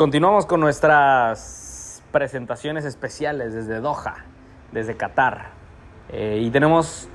continuamos 0.00 0.46
con 0.46 0.60
nuestras 0.60 2.02
presentaciones 2.10 2.86
especiales 2.86 3.52
desde 3.52 3.80
Doha, 3.80 4.24
desde 4.72 4.96
Qatar. 4.96 5.50
Eh, 6.10 6.40
y 6.42 6.48
tenemos 6.48 7.06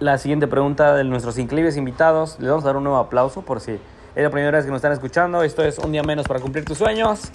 la 0.00 0.18
siguiente 0.18 0.48
pregunta 0.48 0.96
de 0.96 1.04
nuestros 1.04 1.38
increíbles 1.38 1.76
invitados. 1.76 2.36
Les 2.40 2.48
vamos 2.48 2.64
a 2.64 2.66
dar 2.66 2.78
un 2.78 2.82
nuevo 2.82 2.98
aplauso 2.98 3.42
por 3.42 3.60
si 3.60 3.78
es 4.16 4.22
la 4.24 4.30
primera 4.30 4.50
vez 4.50 4.64
que 4.64 4.72
nos 4.72 4.78
están 4.78 4.90
escuchando. 4.90 5.44
Esto 5.44 5.62
es 5.62 5.78
Un 5.78 5.92
Día 5.92 6.02
Menos 6.02 6.26
para 6.26 6.40
Cumplir 6.40 6.64
Tus 6.64 6.78
Sueños. 6.78 7.30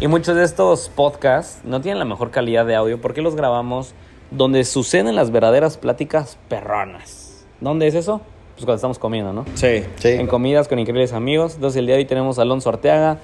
Y 0.00 0.08
muchos 0.08 0.34
de 0.34 0.44
estos 0.44 0.88
podcasts 0.88 1.60
no 1.62 1.82
tienen 1.82 1.98
la 1.98 2.06
mejor 2.06 2.30
calidad 2.30 2.64
de 2.64 2.76
audio 2.76 2.98
porque 3.02 3.20
los 3.20 3.36
grabamos 3.36 3.92
donde 4.30 4.64
suceden 4.64 5.16
las 5.16 5.32
verdaderas 5.32 5.76
pláticas 5.76 6.38
perronas. 6.48 7.44
¿Dónde 7.60 7.88
es 7.88 7.94
eso? 7.94 8.22
Pues 8.54 8.64
cuando 8.64 8.76
estamos 8.76 8.98
comiendo, 8.98 9.34
¿no? 9.34 9.44
Sí. 9.52 9.84
Sí. 9.96 10.08
En 10.08 10.28
comidas 10.28 10.66
con 10.66 10.78
increíbles 10.78 11.12
amigos. 11.12 11.56
Entonces 11.56 11.78
el 11.78 11.84
día 11.84 11.96
de 11.96 12.02
hoy 12.02 12.06
tenemos 12.06 12.38
a 12.38 12.42
Alonso 12.42 12.70
Arteaga. 12.70 13.18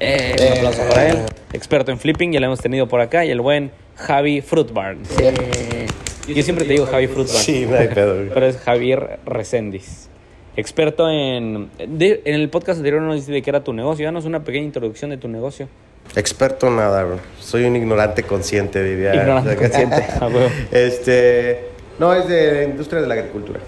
Eh, 0.00 0.34
un 0.52 0.56
aplauso 0.58 0.88
para 0.88 1.08
él. 1.08 1.18
Experto 1.52 1.90
en 1.92 1.98
flipping, 1.98 2.32
ya 2.32 2.40
lo 2.40 2.46
hemos 2.46 2.60
tenido 2.60 2.86
por 2.88 3.00
acá. 3.00 3.24
Y 3.24 3.30
el 3.30 3.40
buen 3.40 3.70
Javi 3.96 4.40
Fruitbarn. 4.40 5.00
Eh, 5.20 5.86
Yo 6.28 6.42
siempre 6.42 6.64
te 6.64 6.72
digo 6.74 6.86
Javi 6.86 7.06
Fruitbarn. 7.06 7.38
Sí, 7.42 7.66
no 7.68 7.76
hay 7.76 7.88
pedo, 7.88 8.14
güey. 8.16 8.28
Pero 8.34 8.46
es 8.46 8.58
Javier 8.58 9.18
Reséndiz. 9.24 10.08
Experto 10.56 11.08
en... 11.10 11.70
de- 11.78 12.22
en 12.24 12.34
el 12.34 12.48
podcast 12.48 12.78
anterior 12.78 13.02
nos 13.02 13.16
dice 13.16 13.30
de 13.32 13.42
qué 13.42 13.50
era 13.50 13.62
tu 13.62 13.72
negocio. 13.72 14.04
Danos 14.06 14.24
una 14.24 14.42
pequeña 14.42 14.64
introducción 14.64 15.10
de 15.10 15.18
tu 15.18 15.28
negocio. 15.28 15.68
Experto 16.14 16.68
en 16.68 16.76
nada, 16.76 17.02
bro. 17.04 17.18
Soy 17.40 17.64
un 17.64 17.76
ignorante 17.76 18.22
consciente, 18.22 18.82
diría. 18.82 19.14
Ignorante 19.14 19.56
consciente, 19.56 20.04
a 20.20 20.26
huevo. 20.28 20.48
Este. 20.72 21.60
No, 21.98 22.14
es 22.14 22.28
de 22.28 22.52
la 22.52 22.62
industria 22.64 23.00
de 23.02 23.06
la 23.08 23.14
agricultura. 23.14 23.60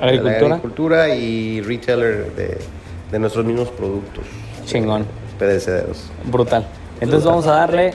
De 0.00 0.06
¿Agricultura? 0.06 0.40
la 0.40 0.46
agricultura 0.54 1.14
y 1.14 1.60
retailer 1.60 2.32
de, 2.34 2.56
de 3.10 3.18
nuestros 3.18 3.44
mismos 3.44 3.68
productos. 3.70 4.24
Chingón. 4.66 5.06
Brutal. 6.24 6.66
Entonces 7.00 7.24
vamos 7.24 7.46
a 7.46 7.52
darle... 7.52 7.94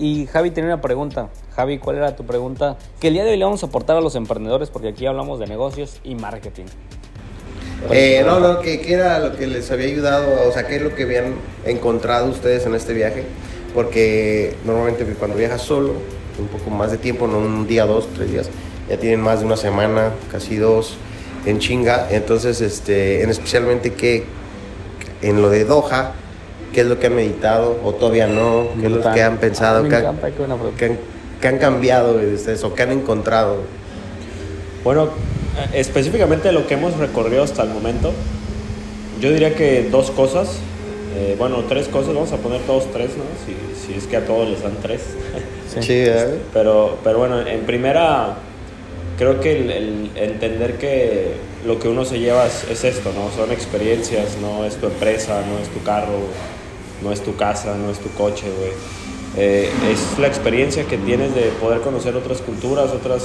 Y 0.00 0.26
Javi 0.26 0.52
tenía 0.52 0.74
una 0.74 0.80
pregunta. 0.80 1.28
Javi, 1.56 1.78
¿cuál 1.78 1.96
era 1.96 2.14
tu 2.14 2.24
pregunta? 2.24 2.76
Que 3.00 3.08
el 3.08 3.14
día 3.14 3.24
de 3.24 3.30
hoy 3.30 3.36
le 3.36 3.44
vamos 3.44 3.64
a 3.64 3.66
aportar 3.66 3.96
a 3.96 4.00
los 4.00 4.14
emprendedores 4.14 4.70
porque 4.70 4.88
aquí 4.88 5.06
hablamos 5.06 5.40
de 5.40 5.48
negocios 5.48 6.00
y 6.04 6.14
marketing. 6.14 6.66
Eh, 7.90 8.22
no, 8.26 8.40
no, 8.40 8.60
¿qué, 8.60 8.80
qué 8.80 8.94
era 8.94 9.18
lo 9.20 9.36
que 9.36 9.46
les 9.46 9.70
había 9.70 9.86
ayudado? 9.86 10.48
O 10.48 10.52
sea, 10.52 10.66
¿qué 10.66 10.76
es 10.76 10.82
lo 10.82 10.94
que 10.94 11.04
habían 11.04 11.34
encontrado 11.64 12.26
ustedes 12.26 12.66
en 12.66 12.74
este 12.74 12.92
viaje? 12.92 13.24
Porque 13.74 14.54
normalmente 14.64 15.04
cuando 15.18 15.36
viajas 15.36 15.62
solo, 15.62 15.92
un 16.38 16.48
poco 16.48 16.70
más 16.70 16.90
de 16.90 16.98
tiempo, 16.98 17.26
no 17.26 17.38
un 17.38 17.66
día, 17.66 17.86
dos, 17.86 18.08
tres 18.14 18.30
días, 18.30 18.50
ya 18.88 18.96
tienen 18.98 19.20
más 19.20 19.40
de 19.40 19.46
una 19.46 19.56
semana, 19.56 20.10
casi 20.30 20.56
dos, 20.56 20.96
en 21.46 21.58
chinga. 21.60 22.08
Entonces, 22.10 22.60
este, 22.60 23.22
en 23.22 23.30
especialmente 23.30 23.92
que 23.94 24.24
en 25.22 25.40
lo 25.40 25.50
de 25.50 25.64
Doha, 25.64 26.12
¿qué 26.72 26.80
es 26.82 26.86
lo 26.86 26.98
que 26.98 27.06
han 27.06 27.14
meditado? 27.16 27.78
¿O 27.84 27.92
todavía 27.94 28.26
no? 28.26 28.68
¿Qué 28.80 28.86
es 28.86 28.92
lo 28.92 29.12
que 29.12 29.22
han 29.22 29.38
pensado? 29.38 29.84
Ah, 29.86 30.12
¿Qué, 31.40 31.48
han- 31.48 31.58
cambiado 31.58 32.18
de 32.18 32.34
ustedes 32.34 32.62
o 32.64 32.74
qué 32.74 32.82
han 32.82 32.92
encontrado? 32.92 33.58
Bueno, 34.84 35.10
específicamente 35.72 36.52
lo 36.52 36.66
que 36.66 36.74
hemos 36.74 36.96
recorrido 36.96 37.42
hasta 37.42 37.62
el 37.62 37.70
momento, 37.70 38.12
yo 39.20 39.32
diría 39.32 39.54
que 39.54 39.88
dos 39.90 40.10
cosas. 40.10 40.58
eh, 41.16 41.34
bueno, 41.38 41.64
tres 41.68 41.88
cosas, 41.88 42.14
vamos 42.14 42.32
a 42.32 42.36
poner 42.36 42.60
todos 42.62 42.90
tres, 42.92 43.10
¿no? 43.16 43.24
Si, 43.44 43.54
si 43.86 43.98
es 43.98 44.06
que 44.06 44.16
a 44.16 44.24
todos 44.24 44.48
les 44.48 44.62
dan 44.62 44.76
tres. 44.82 45.00
Sí. 45.80 45.92
¿eh? 45.92 46.38
Pero, 46.52 46.98
pero 47.02 47.18
bueno, 47.18 47.40
en 47.46 47.60
primera, 47.60 48.36
creo 49.18 49.40
que 49.40 49.52
el, 49.52 49.70
el 49.70 50.10
entender 50.16 50.78
que 50.78 51.32
lo 51.66 51.78
que 51.78 51.88
uno 51.88 52.04
se 52.04 52.18
lleva 52.20 52.46
es, 52.46 52.64
es 52.70 52.84
esto, 52.84 53.10
¿no? 53.12 53.30
Son 53.36 53.50
experiencias, 53.50 54.36
no 54.40 54.64
es 54.64 54.76
tu 54.76 54.86
empresa, 54.86 55.42
no 55.50 55.58
es 55.58 55.68
tu 55.68 55.82
carro, 55.82 56.20
no 57.02 57.12
es 57.12 57.20
tu 57.22 57.34
casa, 57.36 57.74
no 57.76 57.90
es 57.90 57.98
tu 57.98 58.10
coche, 58.10 58.46
güey. 58.58 58.72
Eh, 59.36 59.70
es 59.92 60.18
la 60.18 60.26
experiencia 60.26 60.84
que 60.84 60.98
tienes 60.98 61.34
de 61.34 61.42
poder 61.60 61.80
conocer 61.80 62.14
otras 62.16 62.40
culturas, 62.40 62.90
otras, 62.90 63.22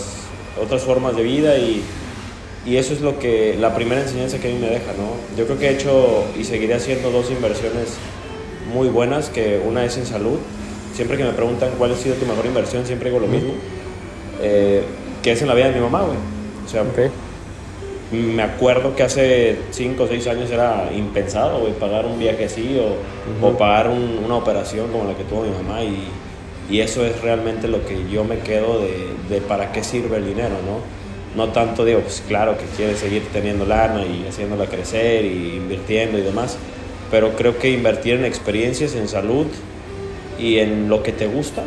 otras 0.61 0.81
formas 0.83 1.15
de 1.15 1.23
vida 1.23 1.57
y, 1.57 1.83
y 2.65 2.77
eso 2.77 2.93
es 2.93 3.01
lo 3.01 3.19
que, 3.19 3.55
la 3.59 3.75
primera 3.75 4.01
enseñanza 4.01 4.39
que 4.39 4.49
a 4.49 4.51
mí 4.53 4.57
me 4.59 4.69
deja, 4.69 4.93
¿no? 4.97 5.37
Yo 5.37 5.45
creo 5.45 5.59
que 5.59 5.67
he 5.67 5.71
hecho 5.73 6.23
y 6.39 6.43
seguiré 6.43 6.73
haciendo 6.75 7.11
dos 7.11 7.29
inversiones 7.31 7.89
muy 8.73 8.87
buenas, 8.87 9.29
que 9.29 9.59
una 9.65 9.83
es 9.85 9.97
en 9.97 10.05
salud. 10.05 10.39
Siempre 10.95 11.17
que 11.17 11.23
me 11.23 11.31
preguntan 11.33 11.69
cuál 11.77 11.91
ha 11.91 11.95
sido 11.97 12.15
tu 12.15 12.25
mejor 12.25 12.45
inversión, 12.45 12.85
siempre 12.85 13.09
digo 13.09 13.19
lo 13.19 13.27
mismo. 13.27 13.53
Eh, 14.41 14.83
que 15.21 15.31
es 15.33 15.41
en 15.41 15.47
la 15.47 15.53
vida 15.55 15.69
de 15.69 15.75
mi 15.75 15.81
mamá, 15.81 16.01
güey. 16.03 16.17
O 16.65 16.69
sea, 16.69 16.81
Ok. 16.83 17.11
me 18.11 18.43
acuerdo 18.43 18.95
que 18.95 19.03
hace 19.03 19.57
5 19.71 20.03
o 20.03 20.07
6 20.07 20.27
años 20.27 20.51
era 20.51 20.89
impensado, 20.95 21.59
güey, 21.59 21.73
pagar 21.73 22.05
un 22.05 22.19
viaje 22.19 22.45
así 22.45 22.77
o, 22.79 23.45
o 23.47 23.57
pagar 23.57 23.87
un- 23.89 24.21
una 24.23 24.35
operación 24.35 24.87
como 24.91 25.05
la 25.05 25.15
que 25.17 25.23
tuvo 25.23 25.41
mi 25.43 25.49
mamá 25.49 25.81
y, 25.83 26.03
y 26.69 26.79
eso 26.81 27.03
es 27.05 27.19
realmente 27.21 27.67
lo 27.67 27.83
que 27.85 28.07
yo 28.11 28.23
me 28.23 28.39
quedo 28.39 28.79
de, 28.79 29.07
de 29.29 29.41
para 29.41 29.71
qué 29.71 29.83
sirve 29.83 30.17
el 30.17 30.25
dinero, 30.27 30.55
¿no? 30.65 31.02
No 31.35 31.49
tanto 31.49 31.83
digo, 31.83 32.01
pues 32.01 32.21
claro 32.27 32.57
que 32.57 32.65
quieres 32.77 32.99
seguir 32.99 33.23
teniendo 33.33 33.65
lana 33.65 34.05
y 34.05 34.25
haciéndola 34.27 34.65
crecer 34.67 35.25
y 35.25 35.55
invirtiendo 35.57 36.17
y 36.19 36.21
demás, 36.21 36.57
pero 37.09 37.31
creo 37.35 37.57
que 37.57 37.71
invertir 37.71 38.15
en 38.15 38.25
experiencias, 38.25 38.93
en 38.95 39.07
salud 39.07 39.47
y 40.39 40.59
en 40.59 40.89
lo 40.89 41.01
que 41.01 41.11
te 41.11 41.25
gusta, 41.27 41.61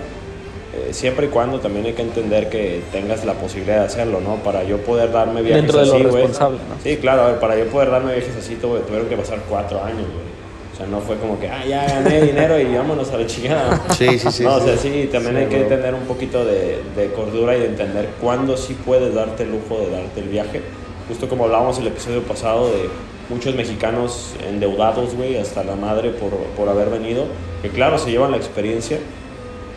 eh, 0.74 0.92
siempre 0.92 1.26
y 1.26 1.28
cuando 1.30 1.58
también 1.58 1.86
hay 1.86 1.94
que 1.94 2.02
entender 2.02 2.48
que 2.48 2.80
tengas 2.92 3.24
la 3.24 3.32
posibilidad 3.34 3.80
de 3.80 3.86
hacerlo, 3.86 4.20
¿no? 4.20 4.36
Para 4.36 4.62
yo 4.64 4.78
poder 4.78 5.10
darme 5.10 5.42
viajes 5.42 5.62
Dentro 5.62 5.80
de 5.80 5.86
lo 5.86 5.94
así, 5.94 6.02
güey. 6.04 6.14
responsable, 6.22 6.58
¿no? 6.68 6.74
Sí, 6.82 6.96
claro, 6.98 7.22
a 7.22 7.30
ver, 7.32 7.40
para 7.40 7.56
yo 7.58 7.66
poder 7.66 7.90
darme 7.90 8.12
viajes 8.14 8.36
así 8.36 8.54
tuve- 8.56 8.80
tuvieron 8.86 9.08
que 9.08 9.16
pasar 9.16 9.40
cuatro 9.48 9.82
años, 9.82 10.02
güey. 10.02 10.26
O 10.76 10.78
sea, 10.78 10.86
no 10.88 11.00
fue 11.00 11.16
como 11.16 11.40
que, 11.40 11.48
ah, 11.48 11.64
ya 11.66 11.86
gané 11.86 12.20
dinero 12.20 12.60
y 12.60 12.66
vámonos 12.74 13.10
a 13.10 13.16
la 13.16 13.26
chingada. 13.26 13.82
Sí, 13.96 14.18
sí, 14.18 14.30
sí. 14.30 14.42
no, 14.44 14.56
o 14.56 14.60
sea, 14.60 14.76
sí, 14.76 15.08
también 15.10 15.36
Sí, 15.36 15.42
hay 15.42 15.46
que 15.48 15.60
tener 15.64 15.94
un 15.94 16.02
poquito 16.02 16.44
de, 16.44 16.82
de 16.94 17.12
cordura 17.14 17.56
y 17.56 17.60
de 17.60 17.66
entender 17.68 18.10
cuándo 18.20 18.58
sí 18.58 18.76
puedes 18.84 19.14
darte 19.14 19.44
el 19.44 19.52
lujo 19.52 19.80
de 19.80 19.90
darte 19.90 20.20
el 20.20 20.28
viaje. 20.28 20.60
Justo 21.08 21.28
como 21.30 21.44
hablábamos 21.44 21.78
el 21.78 21.86
episodio 21.86 22.20
pasado 22.24 22.66
de 22.72 22.90
muchos 23.30 23.54
mexicanos 23.54 24.32
endeudados, 24.46 25.14
güey, 25.14 25.38
hasta 25.38 25.64
la 25.64 25.76
madre 25.76 26.10
por, 26.10 26.30
por 26.56 26.68
haber 26.68 26.90
venido, 26.90 27.24
que 27.62 27.70
claro, 27.70 27.96
se 27.96 28.10
llevan 28.10 28.32
la 28.32 28.36
experiencia, 28.36 28.98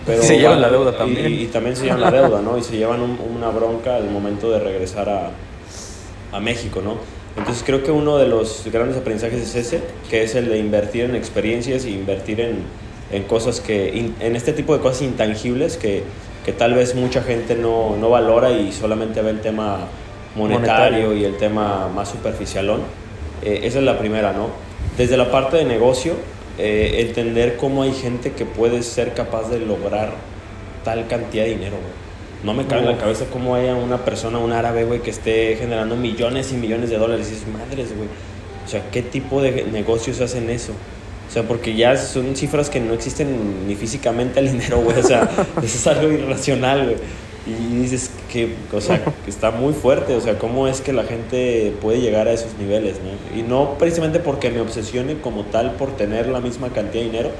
pero 0.06 0.22
Se 0.22 0.38
llevan 0.38 0.56
van- 0.56 0.62
la 0.64 0.70
deuda 0.70 0.92
y- 0.92 0.98
también. 0.98 1.34
Y, 1.34 1.46
también 1.46 1.76
se 1.78 1.86
llevan 1.86 2.02
la 2.02 2.12
deuda, 2.12 2.42
¿no? 2.42 2.58
Y 2.58 2.62
se 2.64 2.76
llevan 2.76 3.00
un- 3.02 3.18
una 3.38 3.50
bronca 3.52 3.96
al 3.96 4.10
momento 4.10 4.52
de 4.52 4.60
regresar 4.60 5.08
a, 5.08 5.32
a 6.36 6.40
México, 6.42 6.82
¿no? 6.84 6.96
Entonces 7.40 7.64
creo 7.66 7.84
que 7.84 7.92
uno 7.92 8.18
de 8.18 8.28
los 8.28 8.64
grandes 8.72 8.98
aprendizajes 8.98 9.42
es 9.42 9.56
ese, 9.56 9.82
que 10.10 10.24
es 10.24 10.36
el 10.36 10.50
de 10.50 10.58
invertir 10.60 11.06
en 11.06 11.16
experiencias 11.16 11.86
y 11.86 11.94
invertir 11.94 12.40
en, 12.42 12.58
en 13.12 13.24
cosas 13.24 13.60
que, 13.62 13.90
in- 13.96 14.16
en 14.20 14.36
este 14.36 14.54
tipo 14.54 14.76
de 14.76 14.82
cosas 14.82 15.02
intangibles 15.04 15.78
que, 15.78 16.04
que 16.46 16.54
tal 16.54 16.74
vez 16.76 16.96
mucha 16.96 17.22
gente 17.24 17.56
no, 17.56 17.96
no 17.98 18.10
valora 18.10 18.52
y 18.52 18.72
solamente 18.72 19.22
ve 19.22 19.32
el 19.32 19.42
tema 19.42 19.80
monetario, 20.36 21.08
Monetario. 21.08 21.14
y 21.18 21.24
el 21.26 21.38
tema 21.38 21.88
más 21.94 22.10
superficialón. 22.10 22.82
Eh, 23.44 23.62
esa 23.64 23.80
es 23.80 23.86
la 23.86 23.98
primera, 23.98 24.34
¿no? 24.34 24.48
Desde 24.98 25.16
la 25.18 25.32
parte 25.32 25.58
de 25.58 25.66
negocio, 25.66 26.14
eh, 26.58 27.06
entender 27.08 27.56
cómo 27.58 27.84
hay 27.84 27.94
gente 27.94 28.34
que 28.34 28.46
puede 28.46 28.84
ser 28.84 29.14
capaz 29.14 29.50
de 29.50 29.60
lograr 29.60 30.12
tal 30.84 31.08
cantidad 31.08 31.46
de 31.46 31.52
dinero, 31.52 31.78
güey. 31.78 32.09
No 32.44 32.54
me 32.54 32.66
cabe 32.66 32.82
en 32.82 32.88
la 32.88 32.98
cabeza 32.98 33.26
cómo 33.32 33.56
haya 33.56 33.76
una 33.76 33.98
persona, 33.98 34.38
un 34.38 34.54
árabe, 34.54 34.86
güey, 34.86 35.02
que 35.02 35.10
esté 35.10 35.58
generando 35.58 35.98
millones 35.98 36.54
y 36.54 36.56
millones 36.56 36.90
de 36.90 36.98
dólares. 36.98 37.28
Y 37.28 37.32
dices, 37.32 37.48
madres, 37.48 37.96
güey. 37.96 38.08
O 38.66 38.70
sea, 38.70 38.90
¿qué 38.92 39.02
tipo 39.02 39.42
de 39.42 39.66
negocios 39.66 40.22
hacen 40.22 40.50
eso? 40.50 40.74
O 41.30 41.32
sea, 41.32 41.44
porque 41.44 41.76
ya 41.76 41.98
son 41.98 42.36
cifras 42.36 42.70
que 42.70 42.80
no 42.80 42.94
existen 42.94 43.68
ni 43.68 43.76
físicamente 43.76 44.40
el 44.40 44.52
dinero, 44.52 44.82
güey. 44.82 44.98
O 44.98 45.04
sea, 45.04 45.30
eso 45.58 45.78
es 45.78 45.88
algo 45.88 46.12
irracional, 46.12 46.86
güey. 46.86 46.98
Y 47.46 47.82
dices 47.82 48.12
que, 48.32 48.56
o 48.72 48.80
sea, 48.80 49.04
que 49.04 49.30
está 49.30 49.52
muy 49.52 49.74
fuerte. 49.74 50.16
O 50.16 50.22
sea, 50.22 50.38
¿cómo 50.38 50.68
es 50.68 50.82
que 50.82 50.94
la 50.94 51.04
gente 51.04 51.74
puede 51.82 52.00
llegar 52.00 52.28
a 52.28 52.32
esos 52.32 52.54
niveles, 52.58 52.98
no? 53.04 53.38
Y 53.38 53.44
no 53.44 53.78
precisamente 53.78 54.20
porque 54.20 54.50
me 54.50 54.62
obsesione 54.62 55.20
como 55.20 55.44
tal 55.44 55.74
por 55.74 55.96
tener 55.98 56.28
la 56.28 56.40
misma 56.40 56.70
cantidad 56.70 57.04
de 57.04 57.10
dinero, 57.10 57.32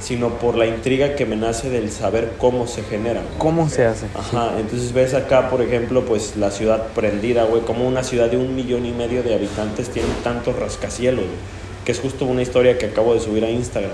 sino 0.00 0.30
por 0.38 0.56
la 0.56 0.66
intriga 0.66 1.14
que 1.14 1.24
me 1.24 1.36
nace 1.36 1.70
del 1.70 1.90
saber 1.90 2.32
cómo 2.38 2.66
se 2.66 2.82
genera. 2.82 3.22
¿Cómo 3.38 3.68
se 3.68 3.84
hace? 3.86 4.06
Ajá, 4.14 4.52
entonces 4.58 4.92
ves 4.92 5.14
acá, 5.14 5.48
por 5.50 5.62
ejemplo, 5.62 6.04
pues 6.04 6.36
la 6.36 6.50
ciudad 6.50 6.88
prendida, 6.94 7.44
güey, 7.44 7.62
como 7.62 7.86
una 7.86 8.02
ciudad 8.04 8.28
de 8.28 8.36
un 8.36 8.54
millón 8.54 8.84
y 8.86 8.92
medio 8.92 9.22
de 9.22 9.34
habitantes 9.34 9.88
tiene 9.88 10.08
tantos 10.22 10.58
rascacielos, 10.58 11.24
güey, 11.24 11.36
que 11.84 11.92
es 11.92 12.00
justo 12.00 12.26
una 12.26 12.42
historia 12.42 12.76
que 12.78 12.86
acabo 12.86 13.14
de 13.14 13.20
subir 13.20 13.44
a 13.44 13.50
Instagram, 13.50 13.92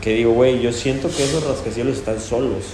que 0.00 0.14
digo, 0.14 0.32
güey, 0.32 0.60
yo 0.60 0.72
siento 0.72 1.08
que 1.08 1.24
esos 1.24 1.46
rascacielos 1.46 1.96
están 1.98 2.20
solos, 2.20 2.64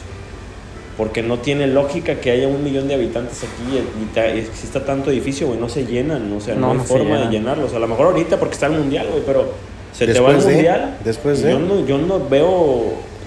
porque 0.96 1.22
no 1.22 1.38
tiene 1.38 1.68
lógica 1.68 2.16
que 2.16 2.32
haya 2.32 2.48
un 2.48 2.64
millón 2.64 2.88
de 2.88 2.94
habitantes 2.94 3.44
aquí 3.44 3.78
y 3.78 4.38
exista 4.38 4.84
tanto 4.84 5.12
edificio, 5.12 5.46
güey, 5.46 5.60
no 5.60 5.68
se 5.68 5.86
llenan, 5.86 6.32
o 6.32 6.40
sea, 6.40 6.54
no, 6.54 6.60
No, 6.60 6.70
hay 6.72 6.78
no 6.78 6.82
se 6.82 6.88
forma 6.88 7.18
de 7.18 7.30
llenarlos, 7.30 7.72
a 7.72 7.78
lo 7.78 7.86
mejor 7.86 8.06
ahorita 8.06 8.38
porque 8.40 8.54
está 8.54 8.66
el 8.66 8.72
mundial, 8.72 9.06
güey, 9.10 9.22
pero 9.24 9.52
Se 9.92 10.06
te 10.06 10.20
va 10.20 10.30
el 10.30 10.36
Después 10.36 10.44
de- 10.46 10.52
mundial. 10.54 10.96
después 11.04 11.42
de- 11.42 11.50
Yo 11.52 11.58
no, 11.58 11.86
yo 11.86 11.98
no 11.98 12.28
veo 12.28 12.84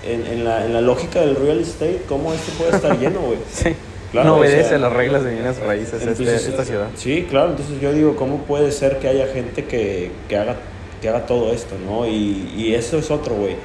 en, 0.07 0.25
en 0.27 0.43
la, 0.45 0.65
en 0.65 0.73
la 0.73 0.81
lógica 0.81 1.19
del 1.21 1.35
real 1.35 1.59
estate 1.59 2.01
cómo 2.07 2.33
esto 2.33 2.51
puede 2.57 2.71
estar 2.75 2.97
lleno, 2.99 3.19
güey. 3.21 3.37
Sí. 3.51 3.75
Claro, 4.11 4.27
no 4.27 4.35
o 4.35 4.39
obedece 4.39 4.67
sea, 4.69 4.77
las 4.77 4.91
reglas 4.91 5.23
de 5.23 5.31
bienes 5.31 5.57
raíces 5.59 5.93
este- 5.93 6.09
Entonces, 6.09 6.47
esta 6.47 6.65
ciudad. 6.65 6.87
Sí, 6.97 7.25
claro, 7.29 7.51
entonces 7.51 7.79
yo 7.79 7.93
digo, 7.93 8.17
¿cómo 8.17 8.39
puede 8.39 8.71
ser 8.73 8.99
que 8.99 9.07
haya 9.07 9.27
gente 9.27 9.63
que, 9.63 10.11
que 10.27 10.35
haga, 10.37 10.57
que 11.01 11.07
haga 11.07 11.25
todo 11.25 11.53
esto, 11.53 11.75
no? 11.85 12.05
Y, 12.05 12.51
y 12.57 12.73
eso 12.75 12.97
es 12.97 13.09
otro, 13.09 13.35
güey, 13.35 13.55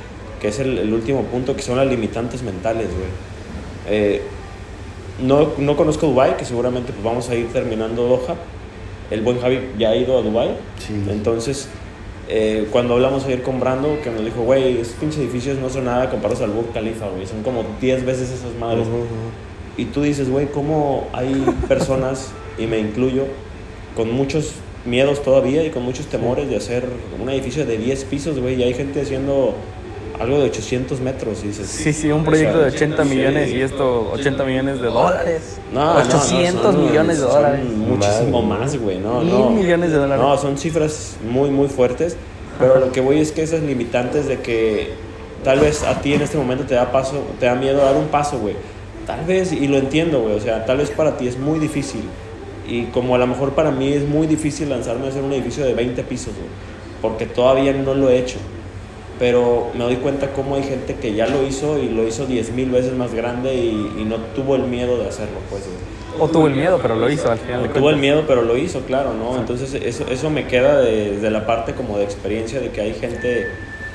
que 0.41 0.47
es 0.49 0.61
el, 0.61 0.79
el 0.79 0.93
último 0.93 1.23
punto, 1.25 1.57
que 1.57 1.63
son 1.63 1.77
las 1.79 1.89
limitantes 1.89 2.43
mentales, 2.43 2.87
güey. 2.87 3.09
Eh, 3.89 4.23
no, 5.21 5.49
no 5.59 5.77
conozco 5.77 6.07
Dubai 6.07 6.37
que 6.37 6.45
seguramente 6.45 6.93
pues, 6.93 7.03
vamos 7.05 7.29
a 7.29 7.35
ir 7.35 7.53
terminando 7.53 8.07
Doha. 8.07 8.37
El 9.11 9.23
buen 9.23 9.41
Javi 9.41 9.61
ya 9.79 9.91
ha 9.91 9.97
ido 9.97 10.17
a 10.19 10.23
Dubai 10.23 10.51
Sí. 10.79 10.93
Entonces, 11.11 11.69
eh, 12.29 12.67
cuando 12.73 12.95
hablamos 12.95 13.25
ayer 13.25 13.43
con 13.43 13.61
Brando, 13.61 13.99
que 14.03 14.11
nos 14.11 14.25
dijo, 14.25 14.43
güey, 14.43 14.79
esos 14.79 14.95
pinches 14.95 15.21
edificios 15.21 15.59
no 15.59 15.71
son 15.71 15.85
nada 15.85 16.11
comparados 16.11 16.43
al 16.43 16.51
Burj 16.51 16.73
Khalifa, 16.73 17.09
güey, 17.09 17.27
son 17.27 17.43
como 17.43 17.65
10 17.81 18.05
veces 18.05 18.31
esas 18.31 18.55
madres. 18.59 18.87
Ujú, 18.87 18.97
ujú. 18.97 19.07
Y 19.77 19.87
tú 19.87 20.03
dices, 20.03 20.29
güey, 20.29 20.47
¿cómo 20.47 21.09
hay 21.13 21.45
personas, 21.69 22.33
y 22.59 22.67
me 22.67 22.79
incluyo, 22.79 23.25
con 23.95 24.11
muchos 24.11 24.53
miedos 24.85 25.23
todavía 25.23 25.65
y 25.65 25.71
con 25.71 25.83
muchos 25.83 26.07
temores 26.07 26.49
de 26.49 26.57
hacer 26.57 26.85
un 27.21 27.29
edificio 27.31 27.65
de 27.65 27.79
10 27.79 28.05
pisos, 28.05 28.39
güey? 28.41 28.61
Y 28.61 28.63
hay 28.63 28.75
gente 28.75 29.01
haciendo 29.01 29.55
algo 30.21 30.39
de 30.39 30.45
800 30.45 31.01
metros. 31.01 31.43
Y 31.45 31.49
dices, 31.49 31.67
Sí, 31.69 31.93
sí, 31.93 32.11
un 32.11 32.25
proyecto 32.25 32.59
de 32.59 32.67
80 32.67 33.03
sí. 33.05 33.09
millones 33.11 33.51
y 33.53 33.61
esto 33.61 34.11
80 34.13 34.45
millones 34.45 34.81
de 34.81 34.89
dólares. 34.89 35.59
No, 35.73 35.85
no, 35.85 35.95
no, 35.95 36.01
800 36.01 36.63
son- 36.63 36.85
millones 36.87 37.17
de 37.19 37.23
son 37.25 37.33
dólares. 37.33 37.65
muchísimo 37.67 38.43
más, 38.43 38.77
güey, 38.79 38.99
no, 38.99 39.21
Mil 39.21 39.31
no. 39.33 39.51
millones 39.51 39.91
de 39.91 39.97
dólares. 39.99 40.25
No, 40.25 40.37
son 40.39 40.57
cifras 40.59 41.17
muy, 41.31 41.51
muy 41.51 41.69
fuertes. 41.69 42.17
Pero 42.59 42.81
lo 42.81 42.91
que 42.93 43.01
voy 43.03 43.21
es 43.21 43.33
que 43.33 43.43
esas 43.43 43.61
limitantes 43.63 44.27
de 44.29 44.41
que 44.41 44.93
tal 45.45 45.61
vez 45.61 45.83
a 45.83 46.01
ti 46.01 46.15
en 46.15 46.23
este 46.23 46.39
momento 46.39 46.65
te 46.65 46.75
da 46.75 46.91
paso, 46.91 47.23
te 47.39 47.45
da 47.47 47.55
miedo 47.55 47.79
dar 47.85 47.95
un 47.97 48.07
paso, 48.07 48.39
güey. 48.39 48.55
Tal 49.07 49.25
vez, 49.27 49.53
y 49.53 49.69
lo 49.69 49.77
entiendo, 49.77 50.23
güey, 50.23 50.35
o 50.35 50.41
sea, 50.41 50.65
tal 50.65 50.79
vez 50.79 50.91
para 50.91 51.17
ti 51.19 51.29
es 51.29 51.39
muy 51.39 51.59
difícil. 51.59 52.01
Y 52.67 52.85
como 52.87 53.15
a 53.15 53.19
lo 53.19 53.27
mejor 53.27 53.53
para 53.53 53.71
mí 53.71 53.93
es 53.93 54.09
muy 54.09 54.27
difícil 54.27 54.71
lanzarme 54.71 55.07
a 55.07 55.09
hacer 55.11 55.23
un 55.23 55.33
edificio 55.33 55.65
de 55.65 55.75
20 55.75 56.03
pisos, 56.03 56.33
güey. 56.35 56.49
Porque 57.03 57.27
todavía 57.27 57.73
no 57.75 57.95
lo 57.95 58.09
he 58.09 58.19
hecho. 58.19 58.39
Pero 59.19 59.71
me 59.75 59.85
doy 59.85 59.97
cuenta 59.97 60.33
cómo 60.33 60.57
hay 60.57 60.63
gente 60.63 60.95
que 60.97 61.15
ya 61.15 61.27
lo 61.27 61.47
hizo 61.47 61.79
y 61.79 61.89
lo 61.89 62.07
hizo 62.07 62.27
10 62.27 62.53
mil 62.53 62.71
veces 62.71 62.93
más 62.93 63.15
grande 63.15 63.55
y, 63.55 63.95
y 63.99 64.05
no 64.05 64.17
tuvo 64.35 64.57
el 64.57 64.65
miedo 64.65 64.99
de 64.99 65.09
hacerlo, 65.09 65.39
pues. 65.49 65.63
O 66.19 66.29
tuvo 66.29 66.47
el 66.47 66.55
miedo, 66.55 66.79
pero 66.81 66.97
lo 66.97 67.11
hizo 67.11 67.31
al 67.31 67.39
final 67.39 67.63
de 67.63 67.69
Tuvo 67.71 67.91
el 67.91 67.97
miedo, 67.97 68.25
pero 68.27 68.43
lo 68.43 68.57
hizo, 68.57 68.81
claro, 68.81 69.13
¿no? 69.15 69.37
Entonces 69.37 69.75
eso, 69.75 70.07
eso 70.11 70.31
me 70.31 70.47
queda 70.47 70.81
de, 70.81 71.19
de 71.19 71.31
la 71.31 71.47
parte 71.47 71.73
como 71.75 71.99
de 71.99 72.05
experiencia 72.05 72.61
de 72.61 72.71
que 72.71 72.81
hay 72.81 72.95
gente 72.95 73.47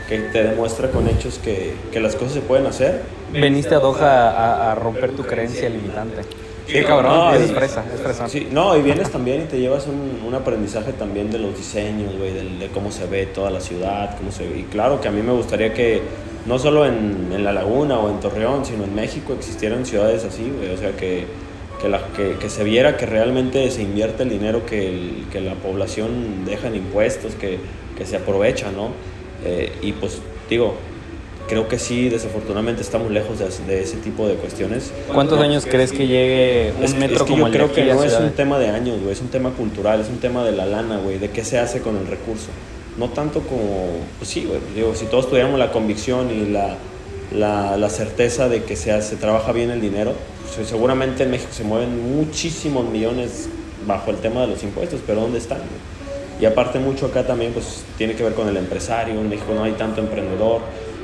que 0.08 0.20
te 0.20 0.44
demuestra 0.44 0.90
con 0.90 1.08
hechos 1.08 1.40
que, 1.44 1.74
que 1.92 2.00
las 2.00 2.16
cosas 2.16 2.34
se 2.34 2.42
pueden 2.42 2.66
hacer. 2.68 3.02
Veniste 3.32 3.74
a 3.76 3.80
Doha 3.80 4.30
a, 4.32 4.72
a 4.72 4.76
romper 4.76 5.12
tu 5.12 5.24
creencia 5.24 5.70
limitante. 5.70 6.22
Sí, 6.68 6.82
cabrón, 6.84 7.12
No, 7.12 7.34
es 7.34 7.52
fresa, 7.52 7.84
es 7.94 8.00
fresa. 8.02 8.30
Sí, 8.30 8.48
no, 8.52 8.78
y 8.78 8.82
vienes 8.82 9.12
también 9.12 9.42
y 9.42 9.46
te 9.46 9.60
llevas 9.60 9.88
un, 9.88 10.22
un 10.26 10.34
aprendizaje 10.36 10.94
también 10.94 11.30
de 11.32 11.38
los 11.40 11.58
diseños, 11.58 12.16
güey, 12.18 12.32
de, 12.34 12.68
cómo 12.74 12.92
se 12.92 13.06
ve 13.08 13.26
toda 13.26 13.50
la 13.50 13.60
ciudad, 13.60 14.16
cómo 14.18 14.32
se 14.32 14.48
ve. 14.48 14.60
Y 14.60 14.64
claro 14.64 15.02
que 15.02 15.08
a 15.08 15.12
mí 15.12 15.22
me 15.22 15.34
gustaría 15.34 15.74
que 15.74 16.02
no 16.46 16.58
solo 16.60 16.86
en, 16.86 17.30
en 17.34 17.44
La 17.44 17.52
Laguna 17.52 18.00
o 18.00 18.10
en 18.10 18.20
Torreón, 18.20 18.66
sino 18.66 18.84
en 18.86 18.96
México 18.96 19.34
existieran 19.34 19.86
ciudades 19.86 20.24
así, 20.24 20.50
güey. 20.56 20.70
O 20.74 20.78
sea, 20.78 20.92
que, 20.96 21.26
que, 21.82 21.90
la, 21.90 22.00
que, 22.16 22.36
que 22.40 22.50
se 22.50 22.64
viera 22.64 22.96
que 22.96 23.06
realmente 23.06 23.70
se 23.72 23.82
invierte 23.82 24.24
el 24.24 24.30
dinero 24.30 24.66
que, 24.66 24.88
el- 24.90 25.26
que 25.32 25.42
la 25.42 25.56
población 25.56 26.46
deja 26.46 26.68
en 26.68 26.76
impuestos, 26.76 27.34
que, 27.36 27.60
que 27.98 28.06
se 28.06 28.16
aprovecha, 28.18 28.72
¿no? 28.72 28.90
Eh, 29.44 29.72
y 29.82 29.92
pues 29.94 30.22
digo, 30.50 30.76
creo 31.48 31.68
que 31.68 31.80
sí, 31.80 32.10
desafortunadamente 32.10 32.82
estamos 32.82 33.12
lejos 33.12 33.40
de, 33.40 33.48
de 33.68 33.82
ese 33.82 33.98
tipo 33.98 34.28
de 34.28 34.36
cuestiones. 34.36 34.92
¿Cuántos 35.14 35.40
años 35.40 35.66
crees 35.70 35.92
que 35.92 36.08
llegue 36.08 36.74
un 36.78 36.84
Es, 36.84 36.96
metro 36.96 37.18
es 37.18 37.24
que 37.24 37.30
como 37.30 37.40
yo 37.40 37.46
el 37.48 37.52
de 37.52 37.58
creo 37.58 37.68
aquí 37.68 37.76
que 37.76 37.92
a 37.92 37.96
no 37.96 38.04
es 38.04 38.20
un 38.20 38.32
tema 38.32 38.60
de 38.60 38.70
años, 38.70 39.00
güey, 39.02 39.14
es 39.14 39.22
un 39.22 39.30
tema 39.30 39.52
cultural, 39.52 40.02
es 40.02 40.10
un 40.10 40.20
tema 40.20 40.44
de 40.44 40.52
la 40.52 40.66
lana, 40.66 40.98
güey, 40.98 41.18
de 41.18 41.30
qué 41.30 41.44
se 41.44 41.60
hace 41.60 41.82
con 41.82 41.98
el 41.98 42.08
recurso. 42.08 42.48
No 42.98 43.10
tanto 43.10 43.42
como, 43.42 43.88
pues 44.18 44.30
sí, 44.30 44.46
güey, 44.46 44.60
digo, 44.76 44.94
si 44.96 45.06
todos 45.06 45.30
tuviéramos 45.30 45.58
la 45.60 45.72
convicción 45.72 46.30
y 46.32 46.50
la, 46.52 46.76
la, 47.34 47.78
la 47.78 47.90
certeza 47.90 48.50
de 48.50 48.64
que 48.64 48.76
se, 48.76 48.92
hace, 48.92 49.16
trabaja 49.16 49.52
bien 49.52 49.72
el 49.72 49.82
dinero, 49.82 50.14
pues, 50.56 50.68
seguramente 50.68 51.24
en 51.24 51.32
México 51.32 51.52
se 51.54 51.64
mueven 51.64 52.18
muchísimos 52.18 52.86
millones 52.90 53.48
bajo 53.88 54.12
el 54.12 54.18
tema 54.18 54.42
de 54.42 54.48
los 54.48 54.64
impuestos, 54.64 55.00
pero 55.06 55.22
¿dónde 55.22 55.38
están? 55.38 55.60
güey? 55.60 56.02
Y 56.42 56.46
aparte 56.46 56.80
mucho 56.80 57.06
acá 57.06 57.24
también, 57.24 57.54
pues 57.54 57.84
tiene 57.98 58.16
que 58.16 58.24
ver 58.24 58.34
con 58.34 58.48
el 58.48 58.58
empresario, 58.58 59.14
en 59.14 59.30
México 59.30 59.54
no 59.54 59.64
hay 59.64 59.74
tanto 59.74 60.02
emprendedor, 60.02 60.62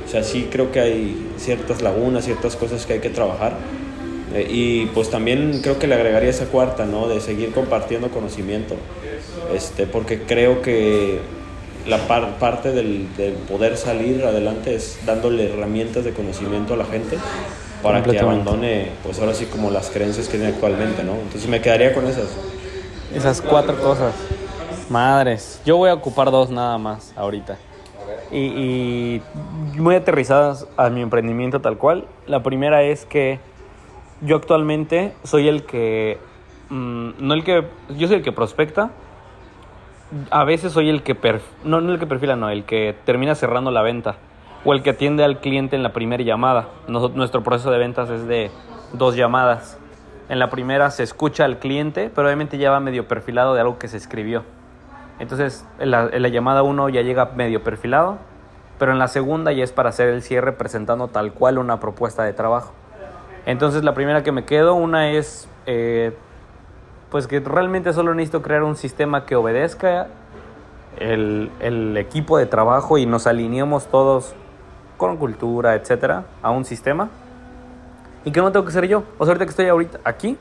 o 0.08 0.10
sea, 0.10 0.24
sí 0.24 0.48
creo 0.50 0.72
que 0.72 0.80
hay 0.80 1.28
ciertas 1.36 1.82
lagunas, 1.82 2.24
ciertas 2.24 2.56
cosas 2.56 2.86
que 2.86 2.94
hay 2.94 3.00
que 3.00 3.10
trabajar. 3.10 3.52
Eh, 4.34 4.46
y 4.50 4.86
pues 4.86 5.10
también 5.10 5.60
creo 5.62 5.78
que 5.78 5.86
le 5.86 5.94
agregaría 5.94 6.30
esa 6.30 6.46
cuarta, 6.46 6.86
¿no? 6.86 7.08
De 7.08 7.20
seguir 7.20 7.52
compartiendo 7.52 8.08
conocimiento. 8.08 8.74
Este, 9.54 9.86
porque 9.86 10.22
creo 10.22 10.62
que 10.62 11.20
la 11.86 11.98
par- 12.08 12.38
parte 12.38 12.72
del, 12.72 13.06
del 13.16 13.34
poder 13.34 13.76
salir 13.76 14.24
adelante 14.24 14.74
es 14.74 14.98
dándole 15.06 15.52
herramientas 15.52 16.04
de 16.04 16.12
conocimiento 16.12 16.74
a 16.74 16.76
la 16.78 16.84
gente 16.86 17.16
para 17.82 18.02
que 18.02 18.18
abandone, 18.18 18.88
pues 19.04 19.18
ahora 19.20 19.34
sí, 19.34 19.44
como 19.46 19.70
las 19.70 19.88
creencias 19.90 20.26
que 20.26 20.36
tiene 20.36 20.52
actualmente, 20.52 21.04
¿no? 21.04 21.12
Entonces 21.14 21.48
me 21.48 21.60
quedaría 21.60 21.94
con 21.94 22.06
esas. 22.06 22.26
Esas 23.14 23.40
cuatro 23.40 23.78
cosas. 23.80 24.12
Madres. 24.90 25.60
Yo 25.64 25.76
voy 25.76 25.90
a 25.90 25.94
ocupar 25.94 26.30
dos 26.30 26.50
nada 26.50 26.76
más 26.78 27.12
ahorita. 27.16 27.56
Y, 28.30 29.22
muy 29.76 29.94
aterrizadas 29.94 30.66
a 30.76 30.90
mi 30.90 31.02
emprendimiento 31.02 31.60
tal 31.60 31.78
cual. 31.78 32.06
La 32.26 32.42
primera 32.42 32.82
es 32.82 33.06
que 33.06 33.40
yo 34.20 34.36
actualmente 34.36 35.14
soy 35.22 35.48
el 35.48 35.64
que... 35.64 36.18
mm, 36.70 37.10
no 37.18 37.34
el 37.34 37.44
que... 37.44 37.64
Yo 37.96 38.08
soy 38.08 38.16
el 38.16 38.22
que 38.22 38.32
prospecta. 38.32 38.90
A 40.30 40.44
veces 40.44 40.72
soy 40.72 40.88
el 40.88 41.02
que... 41.02 41.16
no, 41.64 41.80
no 41.80 41.92
el 41.92 41.98
que 41.98 42.06
perfila, 42.06 42.36
no. 42.36 42.50
El 42.50 42.64
que 42.64 42.94
termina 43.04 43.34
cerrando 43.34 43.70
la 43.70 43.82
venta. 43.82 44.16
O 44.64 44.72
el 44.72 44.82
que 44.82 44.90
atiende 44.90 45.24
al 45.24 45.40
cliente 45.40 45.76
en 45.76 45.82
la 45.82 45.92
primera 45.92 46.22
llamada. 46.22 46.68
Nuestro 46.88 47.42
proceso 47.42 47.70
de 47.70 47.78
ventas 47.78 48.10
es 48.10 48.26
de 48.26 48.50
dos 48.92 49.16
llamadas. 49.16 49.78
En 50.28 50.38
la 50.38 50.50
primera 50.50 50.90
se 50.90 51.02
escucha 51.04 51.44
al 51.44 51.58
cliente, 51.58 52.10
pero 52.14 52.26
obviamente 52.26 52.58
ya 52.58 52.70
va 52.70 52.80
medio 52.80 53.08
perfilado 53.08 53.54
de 53.54 53.60
algo 53.60 53.78
que 53.78 53.88
se 53.88 53.96
escribió. 53.96 54.44
Entonces, 55.18 55.66
en 55.78 55.90
la, 55.90 56.28
llamada 56.28 56.62
1 56.62 56.88
ya 56.90 57.02
llega 57.02 57.32
medio 57.34 57.62
perfilado, 57.62 58.18
pero 58.78 58.92
en 58.92 58.98
la 58.98 59.08
segunda 59.08 59.52
ya 59.52 59.64
es 59.64 59.72
para 59.72 59.88
hacer 59.88 60.08
el 60.08 60.22
cierre 60.22 60.52
presentando 60.52 61.08
tal 61.08 61.32
cual 61.32 61.58
una 61.58 61.80
propuesta 61.80 62.22
de 62.22 62.32
trabajo. 62.32 62.72
Entonces, 63.46 63.82
la 63.82 63.94
primera 63.94 64.22
que 64.22 64.30
me 64.30 64.44
quedo, 64.44 64.74
una 64.74 65.10
es, 65.10 65.48
eh, 65.66 66.16
pues 67.10 67.26
que 67.26 67.40
realmente 67.40 67.92
solo 67.92 68.14
necesito 68.14 68.42
crear 68.42 68.62
un 68.62 68.76
sistema 68.76 69.26
que 69.26 69.34
obedezca 69.34 70.08
el, 70.98 71.96
equipo 71.96 72.38
de 72.38 72.46
trabajo 72.46 72.98
y 72.98 73.06
nos 73.06 73.26
alineemos 73.26 73.86
todos 73.86 74.34
con 74.96 75.16
cultura, 75.16 75.74
etcétera, 75.74 76.24
a 76.42 76.50
un 76.50 76.64
sistema. 76.64 77.08
Y 78.24 78.30
que 78.30 78.40
no 78.40 78.52
tengo 78.52 78.66
que 78.66 78.72
ser 78.72 78.86
yo. 78.86 79.04
O 79.18 79.26
sea, 79.26 79.34
que 79.36 79.44
estoy 79.44 79.66
ahorita 79.66 80.00
aquí, 80.04 80.36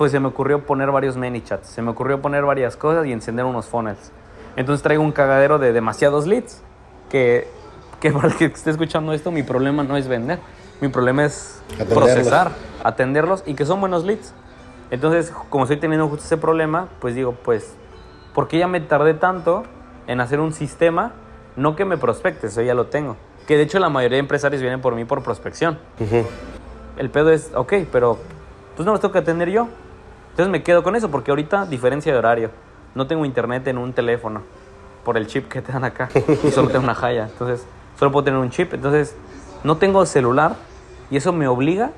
pues 0.00 0.12
se 0.12 0.18
me 0.18 0.28
ocurrió 0.28 0.64
poner 0.64 0.90
varios 0.90 1.18
ManyChats, 1.18 1.68
se 1.68 1.82
me 1.82 1.90
ocurrió 1.90 2.22
poner 2.22 2.46
varias 2.46 2.74
cosas 2.74 3.04
y 3.04 3.12
encender 3.12 3.44
unos 3.44 3.66
funnels. 3.66 4.12
Entonces 4.56 4.82
traigo 4.82 5.02
un 5.02 5.12
cagadero 5.12 5.58
de 5.58 5.74
demasiados 5.74 6.26
leads, 6.26 6.62
que, 7.10 7.46
que 8.00 8.10
para 8.12 8.28
el 8.28 8.34
que 8.34 8.46
esté 8.46 8.70
escuchando 8.70 9.12
esto, 9.12 9.30
mi 9.30 9.42
problema 9.42 9.82
no 9.82 9.98
es 9.98 10.08
vender, 10.08 10.38
mi 10.80 10.88
problema 10.88 11.26
es 11.26 11.60
Atenderlos. 11.74 11.98
procesar, 11.98 12.50
atenderlos 12.82 13.42
y 13.44 13.52
que 13.52 13.66
son 13.66 13.78
buenos 13.78 14.04
leads. 14.04 14.32
Entonces, 14.90 15.34
como 15.50 15.64
estoy 15.64 15.76
teniendo 15.76 16.08
justo 16.08 16.24
ese 16.24 16.38
problema, 16.38 16.88
pues 16.98 17.14
digo, 17.14 17.32
pues, 17.44 17.74
¿por 18.34 18.48
qué 18.48 18.56
ya 18.56 18.68
me 18.68 18.80
tardé 18.80 19.12
tanto 19.12 19.64
en 20.06 20.22
hacer 20.22 20.40
un 20.40 20.54
sistema? 20.54 21.12
No 21.56 21.76
que 21.76 21.84
me 21.84 21.98
prospecte, 21.98 22.46
eso 22.46 22.62
ya 22.62 22.72
lo 22.72 22.86
tengo. 22.86 23.16
Que 23.46 23.58
de 23.58 23.64
hecho 23.64 23.78
la 23.78 23.90
mayoría 23.90 24.16
de 24.16 24.20
empresarios 24.20 24.62
vienen 24.62 24.80
por 24.80 24.94
mí 24.94 25.04
por 25.04 25.22
prospección 25.22 25.78
el 26.96 27.10
pedo 27.10 27.30
es, 27.30 27.50
ok, 27.54 27.74
pero 27.92 28.18
pues 28.76 28.86
no 28.86 28.92
los 28.92 29.00
tengo 29.00 29.12
que 29.12 29.18
atender 29.18 29.50
yo. 29.50 29.68
Entonces 30.40 30.58
me 30.58 30.62
quedo 30.62 30.82
con 30.82 30.96
eso, 30.96 31.10
porque 31.10 31.32
ahorita, 31.32 31.66
diferencia 31.66 32.10
de 32.10 32.18
horario, 32.18 32.50
no 32.94 33.06
tengo 33.06 33.26
internet 33.26 33.66
en 33.66 33.76
un 33.76 33.92
teléfono 33.92 34.40
por 35.04 35.18
el 35.18 35.26
chip 35.26 35.48
que 35.48 35.60
te 35.60 35.70
dan 35.70 35.84
acá 35.84 36.08
y 36.14 36.50
solo 36.50 36.68
tengo 36.68 36.82
una 36.82 36.94
jaya. 36.94 37.24
Entonces, 37.30 37.66
solo 37.98 38.10
puedo 38.10 38.24
tener 38.24 38.40
un 38.40 38.48
chip. 38.48 38.72
Entonces, 38.72 39.14
no 39.64 39.76
tengo 39.76 40.06
celular 40.06 40.56
y 41.10 41.18
eso 41.18 41.34
me 41.34 41.46
obliga 41.46 41.90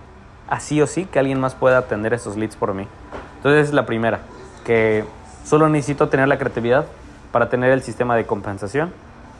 a 0.48 0.58
sí 0.58 0.82
o 0.82 0.88
sí 0.88 1.04
que 1.04 1.20
alguien 1.20 1.38
más 1.38 1.54
pueda 1.54 1.78
atender 1.78 2.14
esos 2.14 2.36
leads 2.36 2.56
por 2.56 2.74
mí. 2.74 2.88
Entonces, 3.36 3.68
es 3.68 3.74
la 3.74 3.86
primera, 3.86 4.22
que 4.64 5.04
solo 5.44 5.68
necesito 5.68 6.08
tener 6.08 6.26
la 6.26 6.36
creatividad 6.36 6.86
para 7.30 7.48
tener 7.48 7.70
el 7.70 7.82
sistema 7.84 8.16
de 8.16 8.26
compensación, 8.26 8.92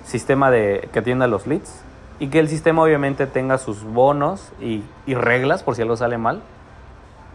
sistema 0.04 0.52
de 0.52 0.88
que 0.92 1.00
atienda 1.00 1.26
los 1.26 1.48
leads 1.48 1.80
y 2.20 2.28
que 2.28 2.38
el 2.38 2.48
sistema 2.48 2.84
obviamente 2.84 3.26
tenga 3.26 3.58
sus 3.58 3.82
bonos 3.82 4.52
y, 4.60 4.84
y 5.06 5.14
reglas 5.14 5.64
por 5.64 5.74
si 5.74 5.82
algo 5.82 5.96
sale 5.96 6.18
mal 6.18 6.40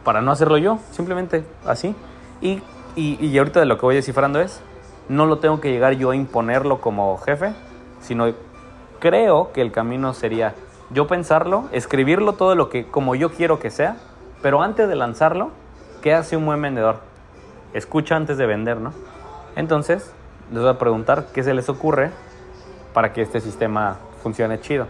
para 0.04 0.22
no 0.22 0.32
hacerlo 0.32 0.58
yo, 0.58 0.80
simplemente 0.92 1.44
así. 1.66 1.96
Y, 2.42 2.62
y, 2.96 3.24
y 3.26 3.38
ahorita 3.38 3.60
de 3.60 3.66
lo 3.66 3.78
que 3.78 3.86
voy 3.86 3.96
descifrando 3.96 4.40
es, 4.40 4.62
no 5.10 5.26
lo 5.26 5.40
tengo 5.40 5.62
que 5.62 5.72
llegar 5.72 5.94
yo 5.94 6.12
a 6.12 6.16
imponerlo 6.16 6.82
como 6.82 7.18
jefe, 7.18 7.54
sino 8.02 8.28
creo 9.00 9.52
que 9.54 9.62
el 9.62 9.72
camino 9.72 10.14
sería 10.14 10.54
yo 10.90 11.08
pensarlo, 11.08 11.66
escribirlo 11.72 12.34
todo 12.34 12.56
lo 12.56 12.70
que 12.70 12.86
como 12.86 13.16
yo 13.16 13.32
quiero 13.32 13.60
que 13.60 13.70
sea, 13.70 13.98
pero 14.42 14.62
antes 14.62 14.88
de 14.88 14.96
lanzarlo, 14.96 15.52
¿qué 16.02 16.14
hace 16.14 16.38
un 16.38 16.46
buen 16.46 16.62
vendedor? 16.62 17.00
Escucha 17.74 18.16
antes 18.16 18.38
de 18.38 18.46
vender, 18.46 18.78
¿no? 18.80 18.94
Entonces, 19.56 20.14
les 20.52 20.62
voy 20.62 20.70
a 20.70 20.78
preguntar 20.78 21.28
qué 21.34 21.44
se 21.44 21.54
les 21.54 21.68
ocurre 21.70 22.12
para 22.94 23.14
que 23.14 23.22
este 23.22 23.42
sistema 23.42 23.98
funcione 24.24 24.60
chido. 24.60 24.88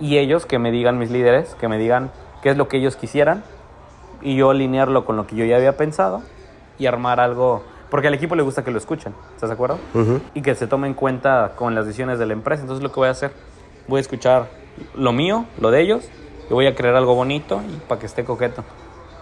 Y 0.00 0.18
ellos 0.18 0.46
que 0.46 0.58
me 0.58 0.70
digan, 0.70 0.98
mis 0.98 1.10
líderes, 1.10 1.54
que 1.54 1.68
me 1.68 1.78
digan 1.78 2.10
qué 2.42 2.50
es 2.50 2.56
lo 2.56 2.68
que 2.68 2.76
ellos 2.76 2.96
quisieran 2.96 3.42
y 4.22 4.36
yo 4.36 4.50
alinearlo 4.50 5.04
con 5.04 5.16
lo 5.16 5.26
que 5.26 5.36
yo 5.36 5.44
ya 5.44 5.56
había 5.56 5.76
pensado 5.76 6.22
y 6.78 6.86
armar 6.86 7.20
algo, 7.20 7.62
porque 7.90 8.08
al 8.08 8.14
equipo 8.14 8.34
le 8.34 8.42
gusta 8.42 8.64
que 8.64 8.70
lo 8.70 8.78
escuchen, 8.78 9.14
¿estás 9.34 9.50
de 9.50 9.54
acuerdo? 9.54 9.78
Ujú. 9.94 10.20
Y 10.34 10.42
que 10.42 10.54
se 10.54 10.66
tome 10.66 10.88
en 10.88 10.94
cuenta 10.94 11.52
con 11.56 11.74
las 11.74 11.86
decisiones 11.86 12.18
de 12.18 12.26
la 12.26 12.32
empresa. 12.32 12.62
Entonces 12.62 12.82
lo 12.82 12.90
que 12.92 13.00
voy 13.00 13.08
a 13.08 13.12
hacer, 13.12 13.32
voy 13.86 13.98
a 13.98 14.00
escuchar 14.00 14.48
lo 14.94 15.12
mío, 15.12 15.44
lo 15.60 15.70
de 15.70 15.80
ellos, 15.80 16.08
y 16.48 16.52
voy 16.52 16.66
a 16.66 16.74
crear 16.74 16.94
algo 16.94 17.14
bonito 17.14 17.60
y 17.68 17.76
para 17.88 18.00
que 18.00 18.06
esté 18.06 18.24
coqueto. 18.24 18.64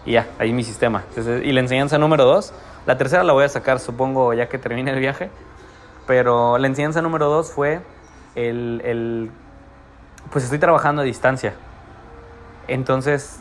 Y 0.04 0.12
ya, 0.12 0.28
ahí 0.38 0.52
mi 0.52 0.62
sistema. 0.62 1.04
Entonces, 1.08 1.44
y 1.44 1.52
la 1.52 1.60
enseñanza 1.60 1.98
número 1.98 2.24
dos, 2.24 2.52
la 2.86 2.96
tercera 2.96 3.24
la 3.24 3.32
voy 3.32 3.44
a 3.44 3.48
sacar, 3.48 3.80
supongo, 3.80 4.32
ya 4.34 4.48
que 4.48 4.58
termine 4.58 4.92
el 4.92 5.00
viaje. 5.00 5.30
Pero 6.06 6.58
la 6.58 6.68
enseñanza 6.68 7.02
número 7.02 7.28
dos 7.28 7.50
fue 7.50 7.80
el, 8.36 8.80
el 8.84 9.30
pues 10.30 10.44
estoy 10.44 10.58
trabajando 10.58 11.02
a 11.02 11.04
distancia. 11.04 11.54
Entonces, 12.68 13.40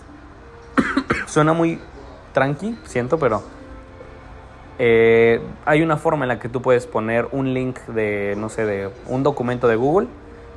suena 1.36 1.52
muy 1.52 1.82
tranqui, 2.32 2.80
siento, 2.86 3.20
pero 3.20 3.44
eh, 4.80 5.42
hay 5.66 5.82
una 5.82 5.98
forma 5.98 6.24
en 6.24 6.30
la 6.30 6.40
que 6.40 6.48
tú 6.48 6.62
puedes 6.62 6.88
poner 6.88 7.28
un 7.34 7.54
link 7.54 7.78
de, 7.88 8.36
no 8.38 8.48
sé, 8.48 8.66
de 8.66 8.90
un 9.08 9.22
documento 9.22 9.68
de 9.68 9.76
Google, 9.76 10.08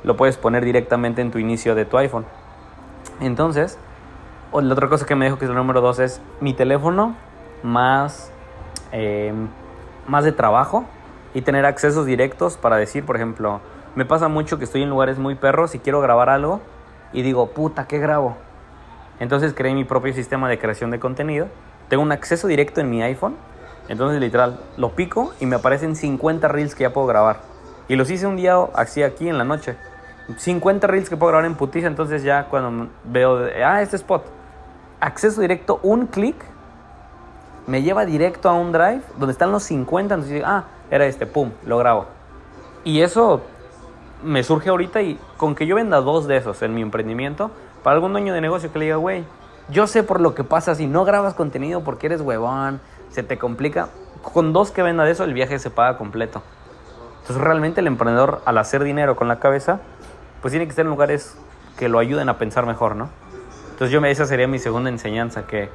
lo 0.05 0.15
puedes 0.15 0.37
poner 0.37 0.63
directamente 0.63 1.21
en 1.21 1.31
tu 1.31 1.37
inicio 1.37 1.75
de 1.75 1.83
tu 1.83 1.97
iPhone. 1.97 2.23
Entonces, 3.19 3.77
la 4.53 4.73
otra 4.73 4.87
cosa 4.87 5.05
que 5.05 5.15
me 5.15 5.25
dijo 5.25 5.37
que 5.37 5.43
es 5.43 5.49
el 5.49 5.57
número 5.57 5.81
dos 5.81 5.99
es 5.99 6.21
mi 6.39 6.53
teléfono 6.53 7.17
más, 7.61 8.31
eh, 8.93 9.33
más 10.07 10.23
de 10.23 10.31
trabajo 10.31 10.85
y 11.33 11.41
tener 11.41 11.65
accesos 11.65 12.05
directos 12.05 12.55
para 12.55 12.77
decir, 12.77 13.05
por 13.05 13.17
ejemplo, 13.17 13.59
me 13.95 14.05
pasa 14.05 14.29
mucho 14.29 14.57
que 14.57 14.63
estoy 14.63 14.83
en 14.83 14.89
lugares 14.89 15.19
muy 15.19 15.35
perros 15.35 15.75
y 15.75 15.79
quiero 15.79 15.99
grabar 15.99 16.29
algo 16.29 16.61
y 17.11 17.21
digo, 17.21 17.47
puta, 17.49 17.85
¿qué 17.85 17.99
grabo? 17.99 18.37
Entonces 19.19 19.53
creé 19.53 19.73
mi 19.73 19.83
propio 19.83 20.13
sistema 20.13 20.49
de 20.49 20.57
creación 20.57 20.91
de 20.91 20.99
contenido. 20.99 21.47
Tengo 21.89 22.03
un 22.03 22.11
acceso 22.11 22.47
directo 22.47 22.81
en 22.81 22.89
mi 22.89 23.01
iPhone. 23.01 23.35
Entonces 23.87 24.19
literal, 24.19 24.59
lo 24.77 24.91
pico 24.91 25.33
y 25.39 25.45
me 25.45 25.55
aparecen 25.55 25.95
50 25.95 26.47
reels 26.47 26.75
que 26.75 26.83
ya 26.83 26.93
puedo 26.93 27.07
grabar. 27.07 27.41
Y 27.87 27.95
los 27.95 28.09
hice 28.09 28.27
un 28.27 28.35
día 28.35 28.55
así 28.73 29.03
aquí 29.03 29.27
en 29.27 29.37
la 29.37 29.43
noche. 29.43 29.75
50 30.37 30.87
reels 30.87 31.09
que 31.09 31.17
puedo 31.17 31.31
grabar 31.31 31.45
en 31.45 31.55
putiza. 31.55 31.87
Entonces 31.87 32.23
ya 32.23 32.45
cuando 32.45 32.89
veo, 33.03 33.47
ah, 33.65 33.81
este 33.81 33.95
spot. 33.95 34.25
Acceso 34.99 35.41
directo, 35.41 35.79
un 35.83 36.07
clic. 36.07 36.35
Me 37.67 37.81
lleva 37.81 38.05
directo 38.05 38.49
a 38.49 38.53
un 38.53 38.71
drive 38.71 39.01
donde 39.17 39.33
están 39.33 39.51
los 39.51 39.63
50. 39.63 40.15
Entonces 40.15 40.43
ah, 40.45 40.65
era 40.91 41.05
este, 41.05 41.25
pum, 41.25 41.51
lo 41.65 41.77
grabo. 41.77 42.05
Y 42.83 43.01
eso 43.01 43.41
me 44.23 44.43
surge 44.43 44.69
ahorita 44.69 45.01
y 45.01 45.19
con 45.37 45.55
que 45.55 45.65
yo 45.65 45.75
venda 45.75 46.01
dos 46.01 46.27
de 46.27 46.37
esos 46.37 46.61
en 46.61 46.73
mi 46.73 46.81
emprendimiento, 46.81 47.51
para 47.83 47.95
algún 47.95 48.11
dueño 48.11 48.33
de 48.33 48.41
negocio 48.41 48.71
que 48.71 48.79
le 48.79 48.85
diga, 48.85 48.97
güey, 48.97 49.23
yo 49.69 49.87
sé 49.87 50.03
por 50.03 50.19
lo 50.19 50.33
que 50.35 50.43
pasa 50.43 50.75
si 50.75 50.87
no 50.87 51.05
grabas 51.05 51.33
contenido 51.33 51.83
porque 51.83 52.07
eres 52.07 52.21
huevón, 52.21 52.81
se 53.09 53.23
te 53.23 53.37
complica. 53.37 53.89
Con 54.21 54.51
dos 54.51 54.71
que 54.71 54.83
venda 54.83 55.03
de 55.03 55.11
eso, 55.11 55.23
el 55.23 55.33
viaje 55.33 55.59
se 55.59 55.69
paga 55.69 55.97
completo. 55.97 56.41
Entonces 57.21 57.43
realmente 57.43 57.81
el 57.81 57.87
emprendedor 57.87 58.41
al 58.45 58.57
hacer 58.57 58.83
dinero 58.83 59.15
con 59.15 59.27
la 59.27 59.39
cabeza, 59.39 59.79
pues 60.41 60.51
tiene 60.51 60.65
que 60.65 60.71
estar 60.71 60.85
en 60.85 60.89
lugares 60.89 61.37
que 61.77 61.87
lo 61.87 61.99
ayuden 61.99 62.27
a 62.29 62.37
pensar 62.37 62.65
mejor, 62.65 62.95
¿no? 62.95 63.09
Entonces 63.71 63.91
yo 63.91 64.01
me, 64.01 64.11
esa 64.11 64.25
sería 64.25 64.47
mi 64.47 64.59
segunda 64.59 64.89
enseñanza, 64.89 65.45
que 65.45 65.69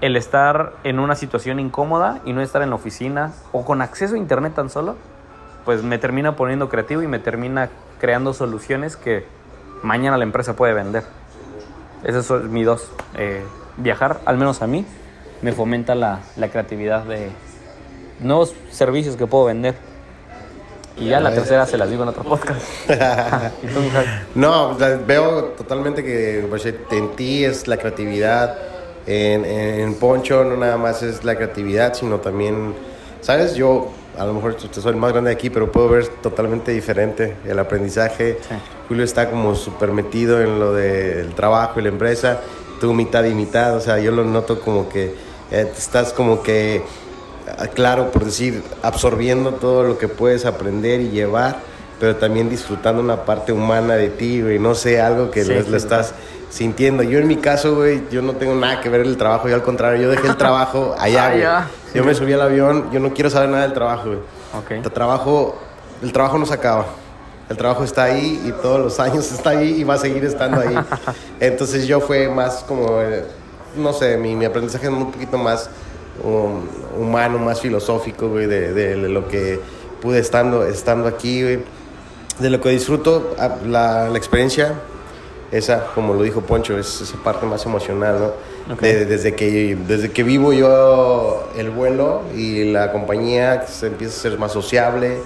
el 0.00 0.16
estar 0.16 0.74
en 0.84 0.98
una 0.98 1.14
situación 1.14 1.58
incómoda 1.58 2.20
y 2.24 2.32
no 2.32 2.42
estar 2.42 2.60
en 2.62 2.70
la 2.70 2.76
oficina 2.76 3.32
o 3.52 3.64
con 3.64 3.80
acceso 3.80 4.14
a 4.14 4.18
internet 4.18 4.54
tan 4.54 4.68
solo, 4.68 4.96
pues 5.64 5.82
me 5.82 5.98
termina 5.98 6.36
poniendo 6.36 6.68
creativo 6.68 7.02
y 7.02 7.06
me 7.06 7.18
termina 7.18 7.70
creando 7.98 8.34
soluciones 8.34 8.96
que 8.96 9.24
mañana 9.82 10.18
la 10.18 10.24
empresa 10.24 10.54
puede 10.54 10.74
vender. 10.74 11.04
Esos 12.04 12.26
son 12.26 12.52
mis 12.52 12.66
dos. 12.66 12.88
Eh, 13.16 13.42
viajar, 13.76 14.20
al 14.24 14.36
menos 14.36 14.62
a 14.62 14.66
mí, 14.66 14.84
me 15.42 15.52
fomenta 15.52 15.94
la, 15.94 16.20
la 16.36 16.48
creatividad 16.48 17.04
de 17.04 17.30
nuevos 18.20 18.54
servicios 18.70 19.16
que 19.16 19.26
puedo 19.26 19.46
vender. 19.46 19.74
Y 20.98 21.08
ya 21.08 21.20
la 21.20 21.30
tercera 21.30 21.66
se 21.66 21.76
las 21.76 21.90
digo 21.90 22.04
en 22.04 22.08
otro 22.08 22.22
podcast. 22.22 22.62
No, 24.34 24.76
veo 25.06 25.44
totalmente 25.56 26.02
que 26.02 26.48
en 26.90 27.16
ti 27.16 27.44
es 27.44 27.68
la 27.68 27.76
creatividad, 27.76 28.56
en, 29.06 29.44
en 29.44 29.94
Poncho 29.94 30.42
no 30.44 30.56
nada 30.56 30.78
más 30.78 31.02
es 31.02 31.22
la 31.22 31.36
creatividad, 31.36 31.94
sino 31.94 32.18
también, 32.20 32.74
¿sabes? 33.20 33.54
Yo 33.54 33.90
a 34.18 34.24
lo 34.24 34.34
mejor 34.34 34.56
soy 34.58 34.92
el 34.92 34.96
más 34.96 35.12
grande 35.12 35.30
de 35.30 35.36
aquí, 35.36 35.50
pero 35.50 35.70
puedo 35.70 35.88
ver 35.88 36.08
totalmente 36.22 36.72
diferente 36.72 37.36
el 37.46 37.58
aprendizaje. 37.58 38.38
Sí. 38.48 38.54
Julio 38.88 39.04
está 39.04 39.30
como 39.30 39.54
súper 39.54 39.92
metido 39.92 40.40
en 40.40 40.58
lo 40.58 40.72
del 40.72 41.34
trabajo 41.34 41.80
y 41.80 41.82
la 41.82 41.88
empresa, 41.88 42.40
tú 42.80 42.94
mitad 42.94 43.24
y 43.24 43.34
mitad, 43.34 43.76
o 43.76 43.80
sea, 43.80 43.98
yo 43.98 44.12
lo 44.12 44.24
noto 44.24 44.60
como 44.60 44.88
que 44.88 45.14
eh, 45.50 45.72
estás 45.76 46.12
como 46.12 46.42
que, 46.42 46.82
ah, 47.58 47.66
claro, 47.68 48.10
por 48.10 48.24
decir, 48.24 48.62
absorbiendo 48.82 49.52
todo 49.52 49.82
lo 49.84 49.98
que 49.98 50.08
puedes 50.08 50.46
aprender 50.46 51.00
y 51.00 51.10
llevar, 51.10 51.58
pero 52.00 52.16
también 52.16 52.48
disfrutando 52.48 53.02
una 53.02 53.24
parte 53.24 53.52
humana 53.52 53.94
de 53.94 54.08
ti, 54.10 54.42
güey, 54.42 54.58
no 54.58 54.74
sé, 54.74 55.00
algo 55.00 55.30
que 55.30 55.44
Sí, 55.44 55.52
lo, 55.68 55.76
estás 55.76 56.14
sintiendo. 56.50 57.02
Yo 57.02 57.18
en 57.18 57.26
mi 57.26 57.36
caso, 57.36 57.76
güey, 57.76 58.02
yo 58.10 58.22
no 58.22 58.32
tengo 58.34 58.54
nada 58.54 58.80
que 58.80 58.88
ver 58.88 59.00
el 59.02 59.16
trabajo, 59.16 59.48
yo 59.48 59.54
al 59.54 59.62
contrario, 59.62 60.02
yo 60.02 60.10
dejé 60.10 60.28
el 60.28 60.36
trabajo 60.38 60.94
allá, 60.98 61.30
güey. 61.30 61.44
Yo 61.96 62.04
me 62.04 62.14
subí 62.14 62.32
al 62.32 62.42
avión, 62.42 62.90
yo 62.92 63.00
no 63.00 63.12
quiero 63.12 63.30
saber 63.30 63.48
nada 63.48 63.62
del 63.62 63.72
trabajo, 63.72 64.06
güey. 64.06 64.18
Ok. 64.58 64.84
El 64.84 64.92
trabajo, 64.92 65.56
el 66.02 66.12
trabajo 66.12 66.38
no 66.38 66.46
se 66.46 66.54
acaba. 66.54 66.86
El 67.48 67.56
trabajo 67.56 67.84
está 67.84 68.04
ahí 68.04 68.42
y 68.44 68.52
todos 68.52 68.80
los 68.80 69.00
años 69.00 69.30
está 69.32 69.50
ahí 69.50 69.80
y 69.80 69.84
va 69.84 69.94
a 69.94 69.98
seguir 69.98 70.24
estando 70.24 70.60
ahí. 70.60 70.74
Entonces 71.40 71.86
yo 71.86 72.00
fue 72.00 72.28
más 72.28 72.64
como, 72.66 73.00
eh, 73.00 73.24
no 73.76 73.92
sé, 73.92 74.16
mi, 74.16 74.34
mi 74.34 74.44
aprendizaje 74.44 74.86
es 74.86 74.92
un 74.92 75.12
poquito 75.12 75.38
más 75.38 75.70
um, 76.22 77.02
humano, 77.02 77.38
más 77.38 77.60
filosófico, 77.60 78.28
güey, 78.28 78.46
de, 78.46 78.72
de 78.72 78.96
lo 78.96 79.28
que 79.28 79.60
pude 80.00 80.18
estando, 80.18 80.66
estando 80.66 81.08
aquí, 81.08 81.42
güey. 81.42 81.58
De 82.38 82.50
lo 82.50 82.60
que 82.60 82.68
disfruto, 82.68 83.34
ah, 83.38 83.56
la, 83.66 84.08
la 84.08 84.18
experiencia, 84.18 84.74
esa, 85.50 85.86
como 85.94 86.14
lo 86.14 86.22
dijo 86.22 86.42
Poncho, 86.42 86.78
es 86.78 87.00
esa 87.00 87.16
parte 87.22 87.46
más 87.46 87.64
emocional, 87.64 88.18
¿no? 88.20 88.55
Ok. 88.72 88.80
De- 88.80 89.04
desde, 89.06 89.34
que, 89.34 89.76
desde 89.86 90.10
que 90.10 90.22
vivo 90.22 90.52
yo 90.52 91.48
el 91.56 91.70
vuelo 91.70 92.22
y 92.36 92.64
la 92.72 92.92
compañía 92.92 93.66
se 93.66 93.86
empieza 93.86 94.16
a 94.16 94.22
ser 94.22 94.38
más 94.38 94.52
sociable, 94.52 95.18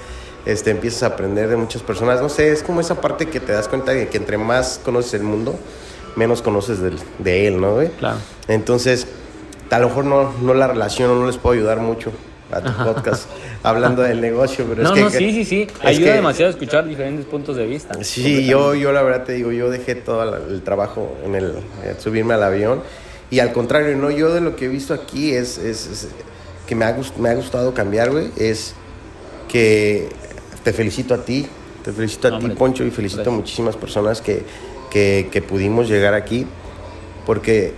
este, 0.47 0.71
empiezas 0.71 1.03
a 1.05 1.07
aprender 1.07 1.49
de 1.49 1.57
muchas 1.57 1.83
personas. 1.83 2.21
No 2.21 2.29
sé, 2.29 2.53
es 2.53 2.63
como 2.63 2.81
esa 2.81 3.01
parte 3.01 3.27
que 3.27 3.41
te 3.41 3.53
das 3.53 3.69
cuenta 3.69 3.93
de 3.93 4.09
que 4.09 4.19
entre 4.19 4.37
más 4.39 4.81
conoces 4.85 5.15
el 5.15 5.23
mundo, 5.23 5.55
menos 6.17 6.43
conoces 6.43 6.81
del- 6.81 6.99
de 7.19 7.47
él, 7.47 7.61
¿no, 7.61 7.75
güey? 7.75 7.89
Claro. 7.91 8.19
Entonces, 8.49 9.07
a 9.71 9.79
lo 9.79 9.89
mejor 9.89 10.05
no, 10.05 10.33
no 10.43 10.55
la 10.55 10.67
relaciono, 10.67 11.15
no 11.15 11.27
les 11.27 11.37
puedo 11.39 11.55
ayudar 11.55 11.79
mucho 11.79 12.11
a 12.51 12.61
tu 12.61 12.73
podcast 12.85 13.29
hablando 13.63 14.03
del 14.03 14.21
negocio, 14.21 14.67
pero 14.69 14.83
No, 14.83 14.89
es 14.91 14.95
que... 14.97 15.03
no, 15.05 15.11
sí, 15.11 15.33
sí, 15.33 15.45
sí. 15.45 15.67
Ayuda 15.85 16.07
que- 16.09 16.13
demasiado 16.15 16.49
a 16.49 16.51
escuchar 16.51 16.87
diferentes 16.87 17.25
puntos 17.27 17.57
de 17.57 17.67
vista. 17.67 18.03
Sí, 18.03 18.45
yo, 18.47 18.75
yo 18.75 18.93
la 18.93 19.03
verdad 19.03 19.25
te 19.25 19.33
digo, 19.35 19.53
yo 19.53 19.71
dejé 19.71 19.95
todo 19.95 20.37
el 20.37 20.61
trabajo 20.63 21.17
en 21.25 21.37
el 21.37 21.51
eh, 21.85 21.95
subirme 21.99 22.35
al 22.35 22.43
avión 22.43 22.83
y 23.31 23.39
al 23.41 23.53
contrario, 23.53 23.97
no, 23.97 24.11
yo 24.11 24.33
de 24.33 24.41
lo 24.41 24.57
que 24.57 24.65
he 24.67 24.69
visto 24.69 24.93
aquí 24.95 25.33
es, 25.33 25.59
es- 25.59 25.87
es 25.87 26.09
que 26.67 26.75
me 26.75 26.85
ha, 26.85 26.97
me 27.19 27.29
ha 27.29 27.35
gustado 27.35 27.75
cambiar, 27.75 28.11
güey, 28.11 28.31
es 28.37 28.75
que 29.49 30.09
te 30.65 30.73
felicito 30.73 31.15
a 31.15 31.25
ti, 31.25 31.47
te 31.85 31.93
felicito 31.93 32.29
a 32.29 32.33
No, 32.33 32.39
ti, 32.39 32.45
hombre, 32.45 32.59
Poncho, 32.59 32.85
y 32.85 32.91
felicito 32.91 33.31
a 33.31 33.33
muchísimas 33.33 33.77
personas 33.77 34.21
que, 34.21 34.45
que, 34.91 35.29
que 35.33 35.43
pudimos 35.43 35.89
llegar 35.89 36.15
aquí, 36.15 36.47
porque 37.27 37.73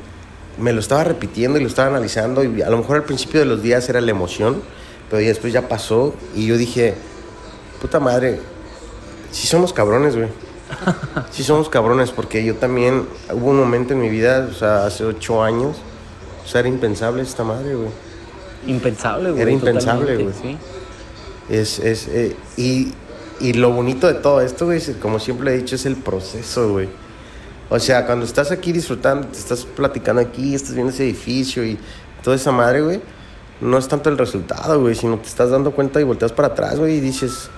me 0.59 0.73
lo 0.73 0.81
estaba 0.81 1.05
repitiendo 1.05 1.59
y 1.59 1.63
lo 1.63 1.69
estaba 1.69 1.89
analizando 1.89 2.45
y 2.45 2.61
a 2.63 2.69
lo 2.69 2.79
mejor 2.79 2.97
al 2.97 3.05
principio 3.05 3.41
de 3.41 3.47
los 3.47 3.63
días 3.63 3.89
era 3.89 4.01
la 4.01 4.11
emoción, 4.11 4.63
pero 5.11 5.23
después 5.25 5.53
ya 5.53 5.69
pasó 5.69 6.15
y 6.35 6.47
yo 6.47 6.57
dije, 6.59 6.95
puta 7.81 8.01
madre, 8.01 8.39
sí 9.31 9.47
somos 9.47 9.73
cabrones, 9.73 10.17
güey. 10.17 10.29
Sí 11.31 11.43
somos 11.43 11.69
cabrones, 11.69 12.11
porque 12.11 12.45
yo 12.45 12.57
también, 12.57 13.07
hubo 13.33 13.51
un 13.51 13.57
momento 13.57 13.95
en 13.95 14.01
mi 14.01 14.09
vida, 14.09 14.49
o 14.51 14.55
sea, 14.55 14.87
hace 14.87 15.05
ocho 15.05 15.43
años, 15.43 15.77
o 16.45 16.49
sea, 16.49 16.61
era 16.61 16.69
impensable 16.69 17.23
esta 17.23 17.45
madre, 17.45 17.75
güey. 17.75 17.89
Impensable, 18.67 19.31
güey. 19.31 19.43
Era 19.43 19.51
impensable, 19.51 20.17
güey. 20.17 20.35
Sí. 20.41 20.59
Es, 21.49 21.79
es, 21.79 22.09
eh, 22.09 22.37
y, 22.57 22.93
y 23.41 23.55
lo 23.55 23.71
bonito 23.71 24.07
de 24.07 24.15
todo 24.15 24.41
esto, 24.41 24.67
güey, 24.67 24.79
es, 24.79 24.91
como 25.01 25.19
siempre 25.19 25.55
he 25.55 25.59
dicho, 25.59 25.75
es 25.75 25.87
el 25.87 25.97
proceso, 25.97 26.71
güey. 26.71 26.89
O 27.71 27.79
sea, 27.79 28.05
cuando 28.05 28.27
estás 28.27 28.51
aquí 28.51 28.73
disfrutando, 28.73 29.29
te 29.29 29.39
estás 29.39 29.65
platicando 29.65 30.21
aquí, 30.21 30.55
estás 30.55 30.75
viendo 30.75 30.93
ese 30.93 31.05
edificio 31.05 31.65
y 31.65 31.79
toda 32.23 32.37
esa 32.37 32.53
madre, 32.53 32.83
güey, 32.83 33.01
no 33.61 33.79
es 33.79 33.89
tanto 33.89 34.11
el 34.11 34.19
resultado, 34.19 34.81
güey, 34.81 34.95
sino 34.95 35.19
te 35.19 35.29
estás 35.29 35.51
dando 35.51 35.71
cuenta 35.73 36.01
y 36.01 36.05
volteas 36.05 36.33
para 36.33 36.49
atrás, 36.49 36.79
güey, 36.79 36.97
y 36.97 37.01
dices, 37.01 37.49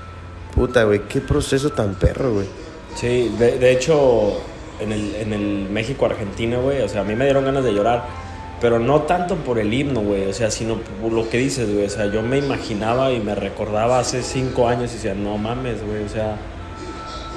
Puta, 0.54 0.84
güey, 0.84 1.00
qué 1.08 1.20
proceso 1.20 1.70
tan 1.70 1.94
perro, 1.94 2.32
güey. 2.32 2.46
Sí, 2.96 3.32
de, 3.38 3.58
de 3.58 3.72
hecho, 3.72 4.40
en 4.80 4.92
el, 4.92 5.14
en 5.16 5.32
el 5.32 5.68
México-Argentina, 5.70 6.58
güey, 6.58 6.82
o 6.82 6.88
sea, 6.88 7.00
a 7.02 7.04
mí 7.04 7.14
me 7.14 7.24
dieron 7.24 7.44
ganas 7.44 7.64
de 7.64 7.72
llorar, 7.72 8.04
pero 8.60 8.78
no 8.78 9.02
tanto 9.02 9.36
por 9.36 9.58
el 9.58 9.72
himno, 9.74 10.00
güey, 10.00 10.26
o 10.26 10.32
sea, 10.32 10.50
sino 10.50 10.76
por 11.02 11.12
lo 11.12 11.28
que 11.28 11.38
dices, 11.38 11.72
güey, 11.72 11.86
o 11.86 11.90
sea, 11.90 12.06
yo 12.06 12.22
me 12.22 12.38
imaginaba 12.38 13.12
y 13.12 13.20
me 13.20 13.34
recordaba 13.34 13.98
hace 13.98 14.22
cinco 14.22 14.68
años 14.68 14.92
y 14.92 14.94
decía, 14.94 15.14
no 15.14 15.36
mames, 15.38 15.84
güey, 15.86 16.04
o 16.04 16.08
sea, 16.08 16.36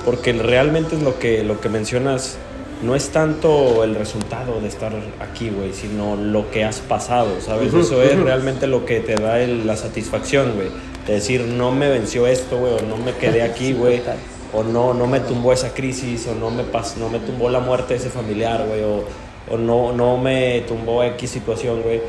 porque 0.05 0.31
realmente 0.33 0.95
es 0.95 1.01
lo 1.03 1.19
que, 1.19 1.43
lo 1.43 1.59
que 1.59 1.69
mencionas, 1.69 2.37
no 2.83 2.95
es 2.95 3.09
tanto 3.09 3.83
el 3.83 3.95
resultado 3.95 4.61
de 4.61 4.67
estar 4.67 4.93
aquí, 5.19 5.49
güey, 5.49 5.73
sino 5.73 6.15
lo 6.15 6.51
que 6.51 6.63
has 6.63 6.79
pasado, 6.79 7.41
¿sabes? 7.41 7.73
Eso 7.73 8.03
es 8.03 8.17
realmente 8.19 8.67
lo 8.67 8.85
que 8.85 8.99
te 8.99 9.15
da 9.15 9.39
el- 9.41 9.65
la 9.65 9.75
satisfacción, 9.75 10.53
güey, 10.55 10.67
de 11.07 11.13
decir, 11.13 11.41
no 11.41 11.71
me 11.71 11.89
venció 11.89 12.27
esto, 12.27 12.57
güey, 12.59 12.73
o 12.73 12.81
no 12.81 12.95
me 12.97 13.13
quedé 13.13 13.41
aquí, 13.41 13.73
güey, 13.73 14.01
o 14.53 14.63
no, 14.63 14.93
no 14.93 15.07
me 15.07 15.19
tumbó 15.19 15.53
esa 15.53 15.73
crisis, 15.73 16.27
o 16.27 16.35
no 16.35 16.49
me, 16.49 16.63
pas 16.63 16.97
no 16.97 17.09
me 17.09 17.19
tumbó 17.19 17.49
la 17.49 17.59
muerte 17.59 17.93
de 17.93 17.99
ese 17.99 18.09
familiar, 18.09 18.65
güey, 18.67 18.81
o, 18.83 19.03
o 19.53 19.57
no, 19.57 19.91
no 19.93 20.17
me 20.17 20.61
tumbó 20.61 21.03
X 21.03 21.29
situación, 21.29 21.81
güey. 21.81 22.01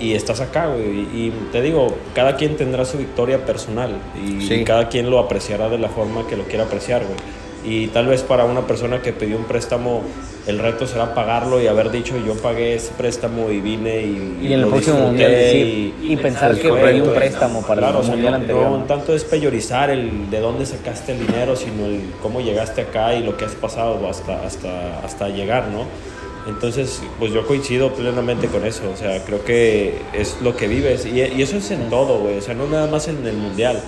Y 0.00 0.14
estás 0.14 0.40
acá, 0.40 0.66
güey. 0.66 0.82
Y, 0.90 1.26
y 1.28 1.48
te 1.52 1.60
digo, 1.60 1.86
cada 2.14 2.36
quien 2.36 2.56
tendrá 2.56 2.84
su 2.84 2.98
victoria 2.98 3.44
personal. 3.44 3.96
Y 4.26 4.40
Sí. 4.46 4.64
cada 4.64 4.88
quien 4.88 5.10
lo 5.10 5.18
apreciará 5.18 5.68
de 5.68 5.78
la 5.78 5.88
forma 5.88 6.26
que 6.26 6.36
lo 6.36 6.44
quiera 6.44 6.64
apreciar, 6.64 7.02
güey. 7.04 7.16
Y 7.64 7.86
tal 7.88 8.06
vez 8.08 8.22
para 8.22 8.44
una 8.44 8.66
persona 8.66 9.00
que 9.02 9.12
pidió 9.12 9.36
un 9.36 9.44
préstamo, 9.44 10.02
el 10.48 10.58
reto 10.58 10.86
será 10.86 11.14
pagarlo 11.14 11.60
y 11.62 11.68
haber 11.68 11.92
dicho, 11.92 12.14
yo 12.26 12.34
pagué 12.34 12.74
ese 12.74 12.90
préstamo 12.98 13.50
y 13.50 13.60
vine 13.60 14.00
y... 14.02 14.38
Y 14.42 14.46
en 14.48 14.52
el 14.54 14.60
lo 14.62 14.70
próximo 14.70 14.98
mundial 14.98 15.30
decir, 15.30 15.66
y- 16.02 16.12
y 16.12 16.16
pensar 16.16 16.56
fue 16.56 16.60
que 16.62 16.68
pedí 16.82 17.00
un 17.00 17.14
préstamo 17.14 17.62
para 17.62 17.80
Claro, 17.82 17.98
el 17.98 18.00
o 18.00 18.02
sea, 18.02 18.12
mundial 18.14 18.32
no, 18.32 18.38
anterior. 18.40 18.70
no 18.70 18.84
tanto 18.86 19.14
es 19.14 19.22
peyorizar 19.22 19.90
el 19.90 20.28
de 20.28 20.40
dónde 20.40 20.66
sacaste 20.66 21.12
el 21.12 21.24
dinero, 21.26 21.54
sino 21.54 21.86
el 21.86 22.00
cómo 22.20 22.40
llegaste 22.40 22.80
acá 22.80 23.14
y 23.14 23.22
lo 23.22 23.36
que 23.36 23.44
has 23.44 23.54
pasado 23.54 24.08
hasta, 24.08 24.44
hasta, 24.44 24.98
hasta 25.04 25.28
llegar, 25.28 25.68
¿no? 25.68 25.84
Entonces, 26.48 27.00
pues 27.20 27.32
yo 27.32 27.46
coincido 27.46 27.92
plenamente 27.92 28.48
con 28.48 28.66
eso, 28.66 28.82
o 28.92 28.96
sea, 28.96 29.22
creo 29.24 29.44
que 29.44 29.94
es 30.12 30.38
lo 30.42 30.56
que 30.56 30.66
vives 30.66 31.06
y, 31.06 31.20
y 31.20 31.40
eso 31.40 31.58
es 31.58 31.70
en 31.70 31.88
todo, 31.88 32.18
güey, 32.18 32.38
o 32.38 32.40
sea, 32.42 32.54
no 32.54 32.66
nada 32.66 32.88
más 32.88 33.06
en 33.06 33.24
el 33.24 33.36
mundial. 33.36 33.80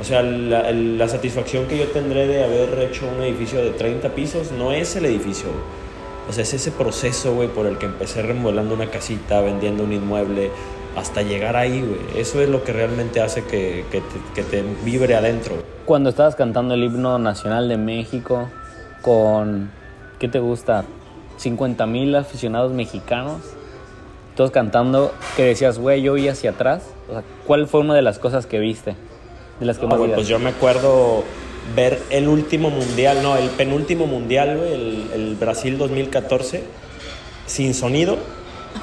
O 0.00 0.04
sea, 0.04 0.22
la, 0.22 0.70
la 0.72 1.08
satisfacción 1.08 1.66
que 1.66 1.78
yo 1.78 1.86
tendré 1.88 2.26
de 2.26 2.44
haber 2.44 2.78
hecho 2.80 3.06
un 3.08 3.22
edificio 3.22 3.62
de 3.62 3.70
30 3.70 4.10
pisos 4.10 4.52
no 4.52 4.72
es 4.72 4.94
el 4.96 5.06
edificio. 5.06 5.48
O 6.28 6.32
sea, 6.32 6.42
es 6.42 6.52
ese 6.54 6.70
proceso, 6.72 7.34
güey, 7.34 7.48
por 7.48 7.66
el 7.66 7.78
que 7.78 7.86
empecé 7.86 8.22
remodelando 8.22 8.74
una 8.74 8.90
casita, 8.90 9.40
vendiendo 9.40 9.84
un 9.84 9.92
inmueble, 9.92 10.50
hasta 10.96 11.22
llegar 11.22 11.56
ahí, 11.56 11.80
güey. 11.80 12.20
Eso 12.20 12.40
es 12.42 12.48
lo 12.48 12.64
que 12.64 12.72
realmente 12.72 13.20
hace 13.20 13.44
que, 13.44 13.84
que 13.90 14.00
te, 14.00 14.16
que 14.34 14.42
te 14.42 14.64
vibre 14.84 15.14
adentro. 15.14 15.54
Cuando 15.84 16.10
estabas 16.10 16.34
cantando 16.34 16.74
el 16.74 16.82
himno 16.82 17.18
nacional 17.18 17.68
de 17.68 17.76
México 17.76 18.48
con, 19.02 19.70
¿qué 20.18 20.28
te 20.28 20.40
gusta? 20.40 20.84
50 21.36 21.86
mil 21.86 22.14
aficionados 22.16 22.72
mexicanos, 22.72 23.42
todos 24.34 24.50
cantando, 24.50 25.14
que 25.36 25.44
decías, 25.44 25.78
güey, 25.78 26.02
yo 26.02 26.14
vi 26.14 26.28
hacia 26.28 26.50
atrás. 26.50 26.90
O 27.08 27.12
sea, 27.12 27.22
¿cuál 27.46 27.68
fue 27.68 27.80
una 27.80 27.94
de 27.94 28.02
las 28.02 28.18
cosas 28.18 28.46
que 28.46 28.58
viste? 28.58 28.96
De 29.60 29.66
las 29.66 29.78
que 29.78 29.86
Ah, 29.86 29.88
más 29.88 29.98
pues 30.14 30.28
yo 30.28 30.38
me 30.38 30.50
acuerdo 30.50 31.24
ver 31.74 32.00
el 32.10 32.28
último 32.28 32.70
mundial, 32.70 33.18
no, 33.22 33.36
el 33.36 33.48
penúltimo 33.50 34.06
mundial, 34.06 34.56
güey, 34.58 34.72
el, 34.74 35.06
el 35.14 35.34
Brasil 35.36 35.78
2014, 35.78 36.62
sin 37.46 37.74
sonido, 37.74 38.18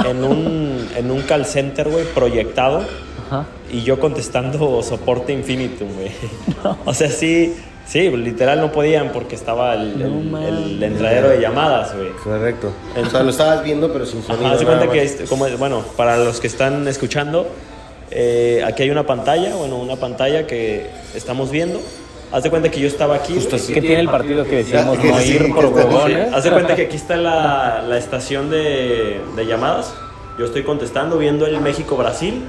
en 0.06 0.24
un, 0.24 0.88
en 0.98 1.12
un 1.12 1.22
call 1.22 1.46
center, 1.46 1.90
güey, 1.90 2.06
proyectado. 2.06 2.84
Ajá. 3.28 3.46
Y 3.72 3.84
yo 3.84 4.00
contestando 4.00 4.82
soporte 4.84 5.32
infinitum, 5.34 5.88
güey. 5.96 6.12
O 6.86 6.94
sea, 6.94 7.10
sí, 7.10 7.56
sí, 7.88 8.10
literal 8.10 8.60
no 8.60 8.72
podían 8.72 9.12
porque 9.12 9.36
estaba 9.36 9.74
el, 9.76 9.98
No 10.32 10.40
el- 10.40 10.76
el 10.78 10.84
entradero 10.84 11.30
de 11.30 11.40
llamadas, 11.40 11.96
güey. 11.96 12.10
Correcto. 12.24 12.72
O 13.02 13.10
sea, 13.10 13.24
lo 13.24 13.30
estabas 13.30 13.64
viendo, 13.64 13.92
pero 13.94 14.06
sin 14.06 14.22
sonido. 14.24 14.48
Ajá, 14.48 14.66
cuenta 14.66 14.90
que, 14.92 15.04
este, 15.04 15.24
como, 15.26 15.48
bueno, 15.58 15.84
para 15.96 16.18
los 16.18 16.40
que 16.40 16.48
están 16.48 16.88
escuchando, 16.88 17.48
eh, 18.16 18.64
aquí 18.66 18.84
hay 18.84 18.90
una 18.90 19.06
pantalla, 19.06 19.56
bueno, 19.56 19.78
una 19.78 19.96
pantalla 19.96 20.48
que 20.48 20.88
estamos 21.16 21.52
viendo. 21.52 21.82
Haz 22.32 22.44
de 22.44 22.50
cuenta 22.50 22.72
que 22.72 22.80
yo 22.80 22.88
estaba 22.88 23.16
aquí. 23.16 23.36
Justo 23.36 23.58
así. 23.58 23.74
¿Qué 23.74 23.82
tiene 23.82 24.00
el 24.00 24.10
partido 24.10 24.44
que 24.44 24.58
decíamos 24.58 24.98
Que 24.98 25.10
no 25.10 25.20
sí, 25.20 25.34
ir 25.34 25.46
que 25.46 25.54
por 25.54 25.68
huevones? 25.68 26.34
Haz 26.34 26.44
de 26.44 26.52
cuenta 26.52 26.76
que 26.76 26.84
aquí 26.84 26.96
está 26.96 27.16
la, 27.16 27.84
la 27.88 27.98
estación 27.98 28.50
de, 28.50 29.22
de 29.36 29.46
llamadas. 29.46 29.94
Yo 30.40 30.46
estoy 30.46 30.64
contestando, 30.64 31.20
viendo 31.20 31.46
el 31.46 31.62
México-Brasil, 31.62 32.44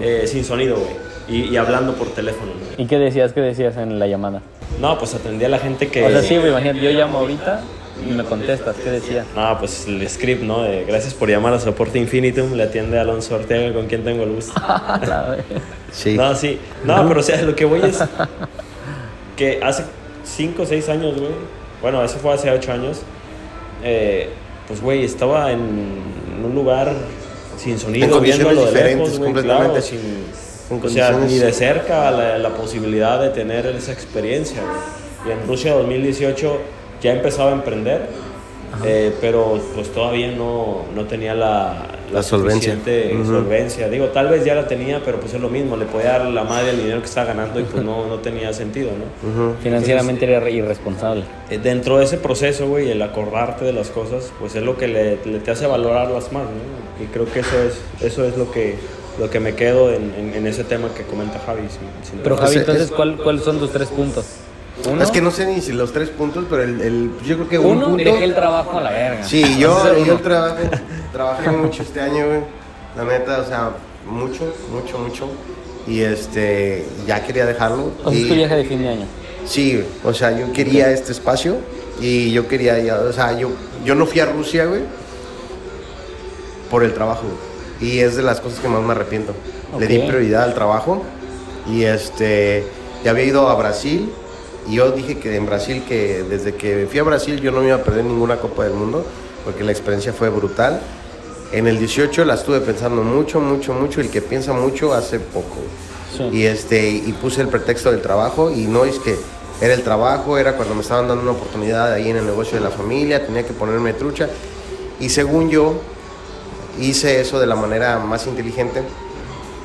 eh, 0.00 0.24
sin 0.26 0.44
sonido, 0.44 0.76
güey. 0.76 0.92
Y, 1.26 1.48
y 1.52 1.56
hablando 1.56 1.94
por 1.94 2.08
teléfono, 2.08 2.52
güey. 2.52 2.84
¿Y 2.84 2.86
qué 2.86 2.98
decías? 2.98 3.32
¿Qué 3.32 3.40
decías 3.40 3.76
en 3.78 3.98
la 3.98 4.06
llamada? 4.06 4.42
No, 4.80 4.96
pues 4.98 5.14
atendí 5.14 5.44
a 5.44 5.48
la 5.48 5.58
gente 5.58 5.88
que... 5.88 6.04
O 6.04 6.10
sea, 6.10 6.22
sí, 6.22 6.36
güey, 6.36 6.50
imagínate, 6.50 6.80
yo 6.80 6.90
llamo 6.90 7.18
ahorita 7.18 7.62
me 8.08 8.24
contestas. 8.24 8.76
¿Qué 8.76 8.90
decía? 8.90 9.24
No, 9.34 9.58
pues 9.58 9.86
el 9.86 10.08
script, 10.08 10.42
¿no? 10.42 10.62
De, 10.62 10.84
gracias 10.84 11.14
por 11.14 11.28
llamar 11.28 11.54
a 11.54 11.60
Soporte 11.60 11.98
Infinitum. 11.98 12.52
Le 12.52 12.64
atiende 12.64 12.98
Alonso 12.98 13.34
Ortega, 13.36 13.72
con 13.72 13.86
quien 13.86 14.04
tengo 14.04 14.22
el 14.24 14.32
gusto. 14.32 14.52
Sí. 15.92 16.14
No, 16.16 16.34
sí. 16.34 16.58
No, 16.84 17.06
pero 17.06 17.20
o 17.20 17.22
sea, 17.22 17.40
lo 17.42 17.54
que 17.54 17.64
voy 17.64 17.80
es 17.84 18.00
que 19.36 19.60
hace 19.62 19.84
5 20.24 20.62
o 20.62 20.66
6 20.66 20.88
años, 20.88 21.14
güey. 21.16 21.30
Bueno, 21.80 22.02
eso 22.02 22.18
fue 22.18 22.34
hace 22.34 22.50
8 22.50 22.72
años. 22.72 23.02
eh, 23.84 24.28
pues, 24.66 24.80
güey, 24.80 25.04
estaba 25.04 25.52
en 25.52 25.60
un 25.60 26.52
lugar 26.54 26.90
sin 27.58 27.78
sonido, 27.78 28.06
En 28.06 28.10
condiciones 28.10 28.54
viéndolo 28.54 28.72
de 28.72 28.84
lejos, 28.84 29.18
güey, 29.18 29.32
completamente. 29.32 29.80
claro, 29.80 29.82
sin, 29.82 30.80
o 30.82 30.88
sea, 30.88 31.12
ni 31.12 31.38
de 31.38 31.52
cerca 31.52 32.10
la, 32.10 32.38
la 32.38 32.48
posibilidad 32.50 33.20
de 33.20 33.28
tener 33.28 33.66
esa 33.66 33.92
experiencia, 33.92 34.60
güey. 34.62 35.28
Y 35.28 35.40
en 35.40 35.46
Rusia 35.46 35.74
2018 35.74 36.58
ya 37.04 37.12
empezaba 37.12 37.50
a 37.50 37.52
emprender, 37.52 38.08
eh, 38.84 39.14
pero 39.20 39.60
pues 39.76 39.92
todavía 39.92 40.32
no, 40.32 40.82
no 40.96 41.04
tenía 41.04 41.32
la, 41.34 41.86
La 42.12 42.22
solvencia. 42.24 42.72
suficiente 42.74 43.14
Ujú. 43.14 43.30
solvencia. 43.32 43.88
Digo, 43.88 44.06
tal 44.06 44.28
vez 44.28 44.44
ya 44.44 44.54
la 44.56 44.66
tenía, 44.66 45.00
pero 45.04 45.20
pues 45.20 45.32
es 45.34 45.40
lo 45.40 45.48
mismo, 45.48 45.76
le 45.76 45.84
podía 45.84 46.18
dar 46.18 46.24
la 46.26 46.42
madre 46.42 46.70
el 46.70 46.78
dinero 46.78 46.98
que 46.98 47.06
estaba 47.06 47.28
ganando 47.28 47.60
y 47.60 47.62
pues 47.62 47.84
no, 47.84 48.06
no 48.08 48.16
tenía 48.18 48.52
sentido, 48.52 48.90
¿no? 48.90 49.54
Financieramente 49.62 50.24
era 50.30 50.50
irresponsable. 50.50 51.22
Eh, 51.50 51.58
Dentro 51.62 51.98
de 51.98 52.04
ese 52.06 52.16
proceso, 52.16 52.66
güey, 52.66 52.90
el 52.90 53.00
acordarte 53.02 53.64
de 53.64 53.72
las 53.72 53.90
cosas, 53.90 54.32
pues 54.40 54.56
es 54.56 54.62
lo 54.64 54.76
que 54.76 54.88
le, 54.88 55.18
le 55.24 55.38
te 55.38 55.52
hace 55.52 55.66
valorarlas 55.66 56.32
más, 56.32 56.42
¿no? 56.44 57.04
Y 57.04 57.06
creo 57.08 57.26
que 57.32 57.40
eso 57.40 57.56
es, 57.62 57.80
eso 58.04 58.24
es 58.24 58.36
lo 58.36 58.50
que, 58.50 58.74
lo 59.20 59.30
que 59.30 59.38
me 59.38 59.54
quedo 59.54 59.92
en, 59.92 60.12
en- 60.18 60.34
en 60.34 60.46
ese 60.48 60.64
tema 60.64 60.88
que 60.96 61.04
comenta 61.04 61.38
Javi. 61.46 61.62
sin- 61.68 62.08
sin 62.10 62.18
Pero. 62.20 62.36
Javi, 62.36 62.50
Ese- 62.50 62.58
entonces, 62.60 62.84
es- 62.86 62.90
¿cuál, 62.90 63.16
¿cuáles 63.18 63.42
son 63.44 63.58
tus 63.60 63.70
tres 63.70 63.88
puntos? 63.88 64.24
Uno, 64.90 65.02
Es 65.02 65.10
que 65.10 65.20
no 65.20 65.30
sé 65.30 65.46
ni 65.46 65.60
si 65.60 65.72
los 65.72 65.92
tres 65.92 66.08
puntos, 66.10 66.44
pero 66.50 66.62
el, 66.62 66.80
el- 66.80 67.10
yo 67.24 67.36
creo 67.36 67.48
que 67.48 67.58
un 67.58 67.76
uno 67.76 67.86
punto. 67.90 68.04
dejé 68.04 68.24
el 68.24 68.34
trabajo 68.34 68.78
a 68.78 68.82
la 68.82 68.90
verga. 68.90 69.24
Sí, 69.24 69.56
yo, 69.58 70.04
yo 70.04 70.18
trabajo, 70.20 70.56
trabajé 71.12 71.50
mucho 71.50 71.82
este 71.82 72.00
año, 72.00 72.26
güey. 72.26 72.40
La 72.96 73.04
neta, 73.04 73.40
o 73.40 73.44
sea, 73.46 73.70
mucho, 74.06 74.52
mucho, 74.72 74.98
mucho. 74.98 75.28
Y 75.86 76.00
este, 76.00 76.84
ya 77.06 77.24
quería 77.24 77.46
dejarlo. 77.46 77.92
O 78.04 78.10
sea, 78.10 78.18
y- 78.18 78.22
es 78.22 78.28
tu 78.28 78.34
viaje 78.34 78.56
de 78.56 78.64
fin 78.64 78.82
de 78.82 78.88
año. 78.88 79.06
Sí, 79.46 79.84
o 80.02 80.12
sea, 80.12 80.36
yo 80.36 80.52
quería 80.52 80.90
este 80.90 81.12
espacio 81.12 81.56
y 82.00 82.32
yo 82.32 82.48
quería, 82.48 82.78
ya, 82.80 82.98
o 82.98 83.12
sea, 83.12 83.38
yo, 83.38 83.50
yo 83.84 83.94
no 83.94 84.06
fui 84.06 84.20
a 84.20 84.26
Rusia, 84.26 84.64
güey, 84.66 84.80
por 86.70 86.82
el 86.82 86.92
trabajo. 86.94 87.24
Y 87.80 87.98
es 88.00 88.16
de 88.16 88.22
las 88.22 88.40
cosas 88.40 88.58
que 88.60 88.68
más 88.68 88.82
me 88.82 88.92
arrepiento. 88.92 89.34
Le 89.78 89.86
di 89.86 89.98
prioridad 90.00 90.44
al 90.44 90.54
trabajo 90.54 91.02
y 91.68 91.84
este, 91.84 92.64
ya 93.04 93.10
había 93.10 93.24
ido 93.24 93.48
a 93.48 93.54
Brasil 93.56 94.10
y 94.68 94.76
yo 94.76 94.90
dije 94.92 95.18
que 95.18 95.36
en 95.36 95.46
Brasil, 95.46 95.84
que 95.86 96.22
desde 96.22 96.54
que 96.54 96.86
fui 96.88 96.98
a 96.98 97.02
Brasil 97.02 97.40
yo 97.40 97.50
no 97.50 97.60
me 97.60 97.68
iba 97.68 97.76
a 97.76 97.82
perder 97.82 98.04
ninguna 98.04 98.36
Copa 98.36 98.64
del 98.64 98.74
Mundo 98.74 99.04
porque 99.44 99.62
la 99.62 99.72
experiencia 99.72 100.12
fue 100.12 100.30
brutal. 100.30 100.80
En 101.52 101.66
el 101.66 101.78
18 101.78 102.24
la 102.24 102.34
estuve 102.34 102.60
pensando 102.60 103.02
mucho, 103.02 103.40
mucho, 103.40 103.74
mucho. 103.74 104.00
El 104.00 104.10
que 104.10 104.22
piensa 104.22 104.52
mucho 104.52 104.94
hace 104.94 105.20
poco. 105.20 105.56
Sí. 106.16 106.24
Y, 106.32 106.44
este, 106.46 106.88
y 106.88 107.12
puse 107.20 107.42
el 107.42 107.48
pretexto 107.48 107.90
del 107.90 108.00
trabajo 108.00 108.50
y 108.50 108.66
no 108.66 108.84
es 108.84 108.98
que 108.98 109.16
era 109.60 109.74
el 109.74 109.82
trabajo, 109.82 110.38
era 110.38 110.54
cuando 110.56 110.74
me 110.74 110.80
estaban 110.80 111.06
dando 111.08 111.22
una 111.22 111.32
oportunidad 111.32 111.92
ahí 111.92 112.08
en 112.08 112.16
el 112.16 112.26
negocio 112.26 112.58
de 112.58 112.64
la 112.64 112.70
familia, 112.70 113.24
tenía 113.24 113.44
que 113.46 113.52
ponerme 113.52 113.92
trucha. 113.92 114.28
Y 114.98 115.10
según 115.10 115.50
yo, 115.50 115.74
hice 116.80 117.20
eso 117.20 117.38
de 117.38 117.46
la 117.46 117.54
manera 117.54 117.98
más 117.98 118.26
inteligente, 118.26 118.82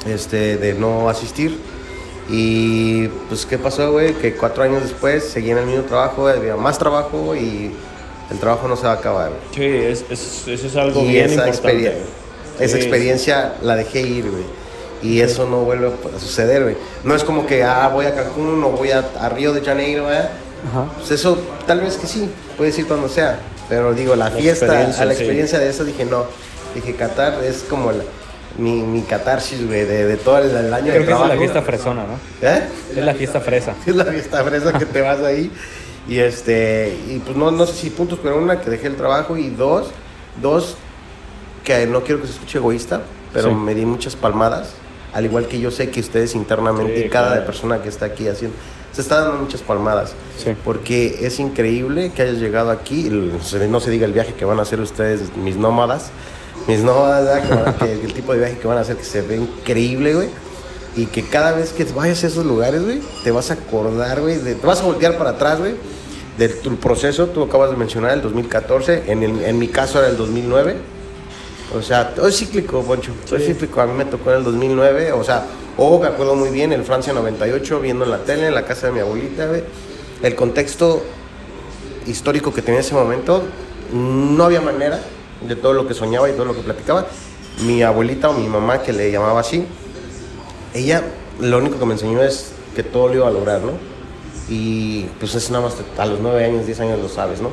este, 0.05 0.57
de 0.57 0.73
no 0.73 1.09
asistir. 1.09 1.59
Y 2.29 3.07
pues, 3.27 3.45
¿qué 3.45 3.57
pasó, 3.57 3.91
güey? 3.91 4.13
Que 4.13 4.35
cuatro 4.35 4.63
años 4.63 4.83
después 4.83 5.23
seguí 5.23 5.51
en 5.51 5.57
el 5.57 5.65
mismo 5.65 5.83
trabajo, 5.83 6.27
había 6.27 6.55
más 6.55 6.77
trabajo 6.77 7.35
y 7.35 7.71
el 8.29 8.39
trabajo 8.39 8.67
no 8.67 8.75
se 8.75 8.83
va 8.83 8.91
a 8.91 8.95
acabar. 8.95 9.31
Sí, 9.55 9.63
es, 9.65 10.05
es- 10.09 10.47
eso 10.47 10.67
es 10.67 10.75
algo 10.75 11.01
Y 11.01 11.07
bien 11.07 11.25
esa, 11.25 11.47
importante. 11.47 11.49
experiencia, 11.49 11.91
güey. 11.93 12.65
esa 12.65 12.75
Sí, 12.77 12.81
experiencia 12.83 13.53
la 13.63 13.75
dejé 13.75 14.01
ir, 14.01 14.29
güey. 14.29 14.43
Y 15.01 15.21
eso 15.21 15.47
no 15.49 15.61
vuelve 15.63 15.87
a 15.87 16.19
suceder, 16.19 16.63
güey. 16.63 16.75
No 17.03 17.15
es 17.15 17.23
como 17.23 17.47
que, 17.47 17.63
ah, 17.63 17.89
voy 17.91 18.05
a 18.05 18.13
Cancún 18.13 18.61
o 18.63 18.69
voy 18.71 18.91
a, 18.91 19.03
a 19.19 19.29
Río 19.29 19.53
de 19.53 19.61
Janeiro, 19.61 20.03
güey. 20.03 20.17
Pues 20.97 21.11
eso, 21.11 21.37
tal 21.65 21.79
vez 21.79 21.95
que 21.95 22.05
sí, 22.05 22.29
puede 22.57 22.71
decir 22.71 22.85
cuando 22.85 23.07
sea. 23.07 23.39
Pero 23.69 23.93
digo, 23.93 24.15
la, 24.15 24.25
La 24.29 24.31
fiesta, 24.35 24.65
experiencia, 24.65 25.01
a 25.01 25.05
la 25.05 25.13
sí. 25.13 25.19
experiencia 25.21 25.57
de 25.59 25.69
eso 25.69 25.83
dije, 25.85 26.03
no. 26.05 26.25
Dije, 26.75 26.93
Qatar 26.95 27.41
es 27.43 27.63
como 27.69 27.91
la, 27.91 28.03
mi, 28.57 28.81
mi 28.81 29.01
catarsis, 29.03 29.65
güey, 29.65 29.85
de, 29.85 30.05
de 30.05 30.17
todo 30.17 30.39
el, 30.39 30.49
el 30.55 30.73
año 30.73 30.85
Creo 30.87 30.93
de 30.95 30.99
que 31.01 31.05
trabajo. 31.05 31.25
es 31.25 31.31
la 31.33 31.37
fiesta 31.39 31.61
fresona, 31.61 32.03
¿no? 32.03 32.47
¿Eh? 32.47 32.63
Es 32.95 33.03
la 33.05 33.13
fiesta 33.13 33.39
fresa. 33.41 33.73
Es 33.85 33.95
la 33.95 34.05
fiesta 34.05 34.43
fresa 34.43 34.73
que 34.77 34.85
te 34.85 35.01
vas 35.01 35.19
ahí. 35.21 35.51
Y 36.07 36.19
este, 36.19 36.97
y 37.07 37.19
pues 37.19 37.37
no, 37.37 37.51
no 37.51 37.65
sé 37.67 37.73
si 37.73 37.89
puntos, 37.91 38.19
pero 38.21 38.37
una 38.37 38.59
que 38.59 38.69
dejé 38.69 38.87
el 38.87 38.95
trabajo 38.95 39.37
y 39.37 39.49
dos, 39.49 39.91
dos 40.41 40.75
que 41.63 41.85
no 41.85 42.01
quiero 42.03 42.19
que 42.21 42.27
se 42.27 42.33
escuche 42.33 42.57
egoísta, 42.57 43.01
pero 43.31 43.49
Sí. 43.49 43.55
me 43.55 43.75
di 43.75 43.85
muchas 43.85 44.15
palmadas, 44.15 44.71
al 45.13 45.25
igual 45.25 45.47
que 45.47 45.59
yo 45.59 45.69
sé 45.69 45.91
que 45.91 45.99
ustedes 45.99 46.33
internamente 46.33 46.95
Sí, 47.01 47.05
y 47.05 47.09
cada 47.09 47.27
claro. 47.31 47.45
persona 47.45 47.81
que 47.83 47.89
está 47.89 48.05
aquí 48.07 48.27
haciendo, 48.27 48.57
se 48.91 49.01
está 49.01 49.21
dando 49.21 49.37
muchas 49.37 49.61
palmadas. 49.61 50.13
Sí. 50.43 50.55
Porque 50.65 51.19
es 51.21 51.39
increíble 51.39 52.11
que 52.15 52.23
hayas 52.23 52.37
llegado 52.37 52.71
aquí, 52.71 53.07
no 53.11 53.79
se 53.79 53.91
diga 53.91 54.05
el 54.07 54.13
viaje 54.13 54.33
que 54.33 54.45
van 54.45 54.57
a 54.57 54.63
hacer 54.63 54.79
ustedes, 54.79 55.35
mis 55.37 55.57
nómadas, 55.57 56.09
mis 56.69 56.79
nómadas, 56.83 57.25
¿verdad? 57.49 57.75
Que 57.77 57.99
que 57.99 58.05
el 58.05 58.13
tipo 58.13 58.33
de 58.33 58.39
viaje 58.39 58.57
que 58.57 58.67
van 58.67 58.77
a 58.77 58.81
hacer 58.81 58.95
que 58.95 59.03
se 59.03 59.21
ve 59.21 59.35
increíble, 59.37 60.13
güey. 60.13 60.29
Y 60.95 61.05
que 61.07 61.23
cada 61.23 61.51
vez 61.53 61.71
que 61.71 61.83
vayas 61.85 62.23
a 62.23 62.27
esos 62.27 62.45
lugares, 62.45 62.83
güey, 62.83 62.99
te 63.23 63.31
vas 63.31 63.51
a 63.51 63.55
acordar, 63.55 64.21
güey, 64.21 64.37
de- 64.37 64.55
te 64.55 64.65
vas 64.67 64.81
a 64.81 64.83
voltear 64.83 65.17
para 65.17 65.31
atrás, 65.31 65.59
güey, 65.59 65.75
de 66.37 66.49
tu 66.49 66.75
proceso, 66.77 67.27
tú 67.27 67.43
acabas 67.43 67.69
de 67.71 67.77
mencionar 67.77 68.11
el 68.11 68.21
2014, 68.21 69.03
en, 69.07 69.23
el- 69.23 69.43
en 69.43 69.59
mi 69.59 69.67
caso 69.67 69.99
era 69.99 70.07
el 70.07 70.17
2009. 70.17 70.75
O 71.77 71.81
sea, 71.83 72.15
todo 72.15 72.27
es 72.27 72.37
cíclico, 72.37 72.81
Poncho. 72.81 73.11
Todo 73.27 73.37
es 73.37 73.45
cíclico. 73.45 73.79
A 73.81 73.85
mí 73.85 73.93
me 73.93 74.05
tocó 74.05 74.31
en 74.31 74.37
el 74.37 74.43
2009. 74.43 75.11
O 75.11 75.23
sea, 75.23 75.45
o 75.77 75.99
me 75.99 76.07
acuerdo 76.07 76.35
muy 76.35 76.49
bien, 76.49 76.73
el 76.73 76.83
Francia 76.83 77.13
98, 77.13 77.79
viendo 77.79 78.05
en 78.05 78.11
la 78.11 78.17
tele, 78.19 78.47
en 78.47 78.55
la 78.55 78.65
casa 78.65 78.87
de 78.87 78.93
mi 78.93 78.99
abuelita, 78.99 79.45
güey. 79.45 79.63
El 80.23 80.33
contexto 80.35 81.03
histórico 82.07 82.51
que 82.53 82.61
tenía 82.63 82.79
en 82.79 82.85
ese 82.85 82.95
momento, 82.95 83.43
no 83.93 84.43
había 84.43 84.61
manera 84.61 84.99
de 85.41 85.55
todo 85.55 85.73
lo 85.73 85.87
que 85.87 85.93
soñaba 85.93 86.29
y 86.29 86.33
todo 86.33 86.45
lo 86.45 86.55
que 86.55 86.61
platicaba. 86.61 87.07
Mi 87.65 87.83
abuelita 87.83 88.29
o 88.29 88.33
mi 88.33 88.47
mamá, 88.47 88.81
que 88.81 88.93
le 88.93 89.11
llamaba 89.11 89.41
así, 89.41 89.65
ella 90.73 91.03
lo 91.39 91.57
único 91.57 91.79
que 91.79 91.85
me 91.85 91.93
enseñó 91.93 92.21
es 92.21 92.51
que 92.75 92.83
todo 92.83 93.09
lo 93.09 93.15
iba 93.15 93.27
a 93.27 93.31
lograr, 93.31 93.61
¿no? 93.61 93.73
Y 94.49 95.03
pues 95.19 95.35
es 95.35 95.49
nada 95.51 95.65
más 95.65 95.75
a 95.97 96.05
los 96.05 96.19
9 96.19 96.43
años, 96.45 96.65
10 96.65 96.79
años 96.81 96.99
lo 96.99 97.09
sabes, 97.09 97.41
¿no? 97.41 97.51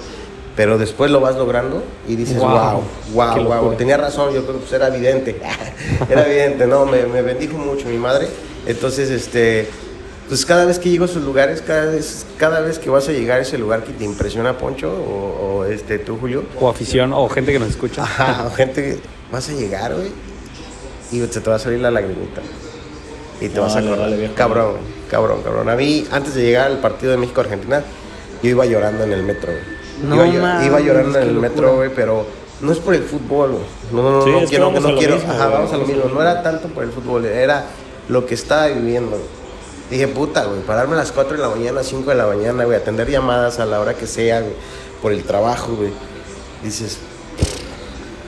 Pero 0.55 0.79
después 0.79 1.11
lo 1.11 1.21
vas 1.21 1.37
logrando 1.37 1.83
y 2.09 2.17
dices, 2.17 2.39
Wow, 2.39 2.83
wow, 3.13 3.43
wow, 3.43 3.63
wow, 3.63 3.75
tenía 3.75 3.97
razón, 3.97 4.33
yo 4.33 4.43
creo 4.43 4.55
que 4.55 4.61
pues 4.61 4.73
era 4.73 4.89
evidente, 4.89 5.41
era 6.09 6.27
evidente, 6.27 6.67
no, 6.67 6.87
me, 6.87 7.05
me 7.07 7.21
bendijo 7.21 7.59
mucho 7.59 7.89
mi 7.89 7.99
madre, 7.99 8.29
entonces, 8.67 9.11
este, 9.11 9.69
pues 10.29 10.45
cada 10.47 10.65
vez 10.65 10.79
que 10.79 10.91
llego 10.91 11.05
a 11.05 11.09
esos 11.09 11.23
lugares, 11.23 11.63
cada 11.63 11.87
vez, 11.87 12.27
cada 12.37 12.61
vez 12.61 12.79
que 12.79 12.91
vas 12.91 13.09
a 13.09 13.13
llegar 13.13 13.39
a 13.39 13.43
ese 13.43 13.59
lugar 13.59 13.85
que 13.85 13.93
te 13.93 14.05
impresiona, 14.05 14.59
Poncho, 14.59 14.91
o, 14.91 15.59
o, 15.59 15.65
este, 15.65 15.99
tú, 15.99 16.17
Julio, 16.21 16.45
O 16.61 16.69
afición, 16.69 17.13
o 17.13 17.29
gente 17.29 17.53
que 17.53 17.59
nos 17.59 17.69
escucha. 17.69 18.03
Ajá, 18.03 18.47
o 18.47 18.51
gente 18.51 18.83
que 18.83 18.99
vas 19.31 19.49
a 19.49 19.53
llegar, 19.53 19.95
güey, 19.95 20.11
y 21.13 21.21
se 21.21 21.41
te 21.41 21.51
va 21.51 21.57
a 21.57 21.59
salir 21.59 21.81
la 21.81 21.91
lagrimita. 21.91 22.41
Y 23.41 23.49
te 23.51 23.61
vas 23.61 23.77
a 23.77 23.81
acordar. 23.81 23.99
dale, 23.99 24.17
viejo. 24.17 24.35
cabrón, 24.35 24.71
güey, 24.73 24.83
cabrón, 25.11 25.43
cabrón. 25.43 25.69
A 25.69 25.77
mí, 25.77 26.07
antes 26.11 26.35
de 26.35 26.43
llegar 26.43 26.67
al 26.71 26.79
partido 26.79 27.13
de 27.13 27.19
México-Argentina, 27.19 27.83
yo 28.43 28.51
iba 28.51 28.65
llorando 28.67 29.05
en 29.05 29.13
el 29.13 29.23
metro, 29.23 29.53
güey. 29.53 29.77
No 30.11 30.27
iba, 30.27 30.43
mames, 30.43 30.67
iba 30.67 30.81
llorando 30.81 31.19
en 31.19 31.29
el 31.29 31.35
locura. 31.35 31.49
metro, 31.51 31.77
güey, 31.77 31.91
pero 31.95 32.27
no 32.63 32.73
es 32.73 32.79
por 32.79 32.95
el 32.95 33.03
fútbol, 33.03 33.53
güey. 33.53 33.63
No, 33.93 34.03
no, 34.03 34.11
no, 34.19 34.25
Sí, 34.25 34.31
no 34.31 34.49
quiero, 34.49 34.71
no 34.73 34.97
quiero. 34.99 35.15
mismo, 35.17 35.33
Ajá, 35.33 35.49
vamos 35.49 35.73
a 35.73 35.77
lo 35.77 35.87
mismo. 35.87 36.05
No 36.13 36.21
era 36.21 36.43
tanto 36.43 36.69
por 36.69 36.83
el 36.85 36.91
fútbol, 36.91 37.27
era 37.27 37.67
lo 38.09 38.25
que 38.27 38.35
estaba 38.35 38.67
viviendo, 38.69 39.11
güey. 39.11 39.46
Dije, 39.91 40.09
puta, 40.09 40.45
güey, 40.47 40.61
pararme 40.63 40.95
a 40.95 40.99
las 40.99 41.13
4 41.13 41.37
de 41.37 41.43
la 41.43 41.49
mañana, 41.49 41.83
5 41.85 42.11
de 42.11 42.17
la 42.17 42.27
mañana, 42.27 42.65
güey, 42.65 42.77
atender 42.77 43.09
llamadas 43.11 43.61
a 43.61 43.67
la 43.67 43.81
hora 43.81 43.95
que 43.95 44.07
sea, 44.07 44.41
güey, 44.41 44.53
por 45.01 45.13
el 45.13 45.23
trabajo, 45.23 45.75
güey. 45.77 45.91
Dices, 46.63 46.99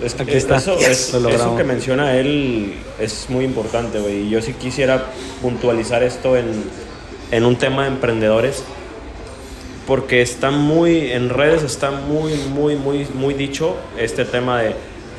Es 0.04 0.14
que 0.14 0.22
Aquí 0.22 0.34
está. 0.34 0.56
Eso, 0.58 0.78
Yes. 0.78 1.12
es- 1.12 1.14
Lo 1.20 1.28
eso 1.28 1.56
que 1.56 1.64
menciona 1.64 2.14
él 2.16 2.74
es 3.00 3.26
muy 3.30 3.44
importante, 3.44 3.98
güey. 3.98 4.26
Y 4.26 4.30
yo 4.30 4.40
sí 4.40 4.52
quisiera 4.52 5.06
puntualizar 5.42 6.04
esto 6.04 6.36
en, 6.36 6.46
en 7.32 7.44
un 7.44 7.56
tema 7.56 7.82
de 7.82 7.88
emprendedores. 7.88 8.62
Porque 9.88 10.22
está 10.22 10.50
muy, 10.52 11.10
en 11.10 11.30
redes 11.30 11.62
está 11.64 11.90
muy, 11.90 12.34
muy, 12.34 12.76
muy, 12.76 13.08
muy 13.14 13.34
dicho 13.34 13.74
este 13.98 14.24
tema 14.24 14.60
de 14.62 14.76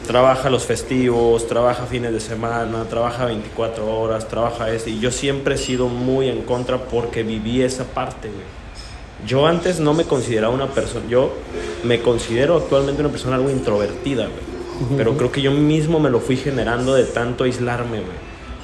trabaja 0.09 0.49
los 0.49 0.63
festivos, 0.63 1.45
trabaja 1.47 1.85
fines 1.85 2.11
de 2.11 2.19
semana, 2.19 2.83
trabaja 2.89 3.25
24 3.25 3.87
horas, 3.87 4.27
trabaja 4.27 4.71
este. 4.71 4.89
Y 4.89 4.99
yo 4.99 5.11
siempre 5.11 5.53
he 5.53 5.57
sido 5.59 5.87
muy 5.87 6.29
en 6.29 6.41
contra 6.41 6.79
porque 6.79 7.21
viví 7.21 7.61
esa 7.61 7.83
parte, 7.83 8.27
güey. 8.27 8.41
Yo 9.27 9.45
antes 9.45 9.79
no 9.79 9.93
me 9.93 10.05
consideraba 10.05 10.51
una 10.51 10.65
persona, 10.65 11.05
yo 11.07 11.31
me 11.83 12.01
considero 12.01 12.57
actualmente 12.57 13.03
una 13.03 13.11
persona 13.11 13.35
algo 13.35 13.51
introvertida, 13.51 14.23
güey. 14.23 14.97
Pero 14.97 15.15
creo 15.15 15.31
que 15.31 15.43
yo 15.43 15.51
mismo 15.51 15.99
me 15.99 16.09
lo 16.09 16.19
fui 16.19 16.37
generando 16.37 16.95
de 16.95 17.03
tanto 17.03 17.43
aislarme, 17.43 17.99
güey. 17.99 18.17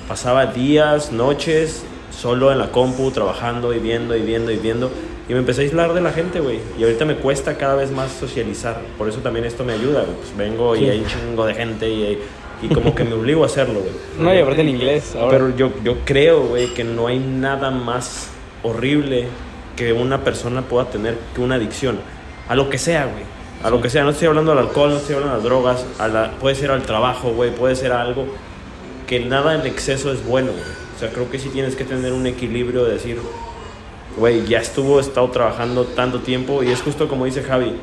Pasaba 0.08 0.48
días, 0.48 1.12
noches, 1.12 1.84
solo 2.10 2.52
en 2.52 2.58
la 2.58 2.72
compu, 2.72 3.12
trabajando 3.12 3.72
y 3.72 3.78
viendo 3.78 4.18
y 4.18 4.24
viendo 4.24 4.52
y 4.52 4.58
viendo. 4.58 4.90
Y 5.28 5.34
me 5.34 5.40
empecé 5.40 5.62
a 5.62 5.64
aislar 5.64 5.94
de 5.94 6.02
la 6.02 6.12
gente, 6.12 6.40
güey. 6.40 6.60
Y 6.78 6.84
ahorita 6.84 7.06
me 7.06 7.16
cuesta 7.16 7.58
cada 7.58 7.76
vez 7.76 7.92
más 7.92 8.12
socializar. 8.12 8.80
Por 8.98 9.10
eso 9.10 9.20
también 9.20 9.46
esto 9.46 9.64
me 9.64 9.74
ayuda, 9.74 10.04
güey. 10.04 10.16
Pues 10.18 10.38
vengo 10.38 10.76
y 10.76 10.90
hay 10.90 11.00
un 11.00 11.08
chingo 11.08 11.46
de 11.46 11.56
gente 11.56 11.90
y, 11.90 12.20
y 12.62 12.68
como 12.70 12.94
que 12.94 13.04
me 13.04 13.14
obligo 13.20 13.44
a 13.44 13.48
hacerlo, 13.48 13.80
güey. 13.80 13.94
No, 14.20 14.34
y 14.34 14.38
aparte 14.40 14.62
en 14.62 14.70
inglés. 14.70 15.16
Ahora. 15.16 15.32
Pero 15.32 15.56
yo, 15.56 15.72
yo 15.84 15.98
creo, 16.06 16.42
güey, 16.42 16.74
que 16.74 16.84
no 16.84 17.08
hay 17.08 17.18
nada 17.18 17.72
más 17.72 18.30
horrible 18.62 19.28
que 19.76 19.94
una 19.94 20.24
persona 20.24 20.62
pueda 20.62 20.90
tener 20.90 21.18
que 21.34 21.42
una 21.42 21.56
adicción. 21.56 22.00
A 22.48 22.56
lo 22.56 22.70
que 22.70 22.78
sea, 22.78 23.06
güey. 23.06 23.24
A 23.64 23.72
lo 23.72 23.82
que 23.82 23.90
sea. 23.90 24.04
No 24.04 24.12
estoy 24.12 24.28
hablando 24.28 24.52
del 24.52 24.60
alcohol, 24.60 24.92
no 24.92 24.98
estoy 24.98 25.16
hablando 25.16 25.38
de 25.38 25.42
las 25.42 25.44
drogas. 25.44 25.86
A 25.98 26.08
la, 26.08 26.32
puede 26.40 26.54
ser 26.54 26.70
al 26.70 26.84
trabajo, 26.84 27.32
güey. 27.32 27.50
Puede 27.50 27.76
ser 27.76 27.94
a 27.94 28.02
algo 28.02 28.28
que 29.08 29.20
nada 29.22 29.56
en 29.56 29.66
exceso 29.66 30.12
es 30.12 30.24
bueno, 30.24 30.52
güey. 30.52 30.86
O 30.96 31.00
sea, 31.00 31.10
creo 31.10 31.30
que 31.30 31.40
sí 31.40 31.50
tienes 31.50 31.76
que 31.76 31.84
tener 31.84 32.14
un 32.14 32.26
equilibrio 32.26 32.86
de 32.86 32.94
decir, 32.94 33.18
güey, 34.17 34.45
ya 34.45 34.60
estuvo, 34.60 34.99
he 34.99 35.01
estado 35.01 35.30
trabajando 35.30 35.84
tanto 35.84 36.19
tiempo. 36.19 36.63
Y 36.63 36.71
es 36.71 36.82
justo 36.82 37.08
como 37.08 37.25
dice 37.25 37.43
Javi. 37.43 37.73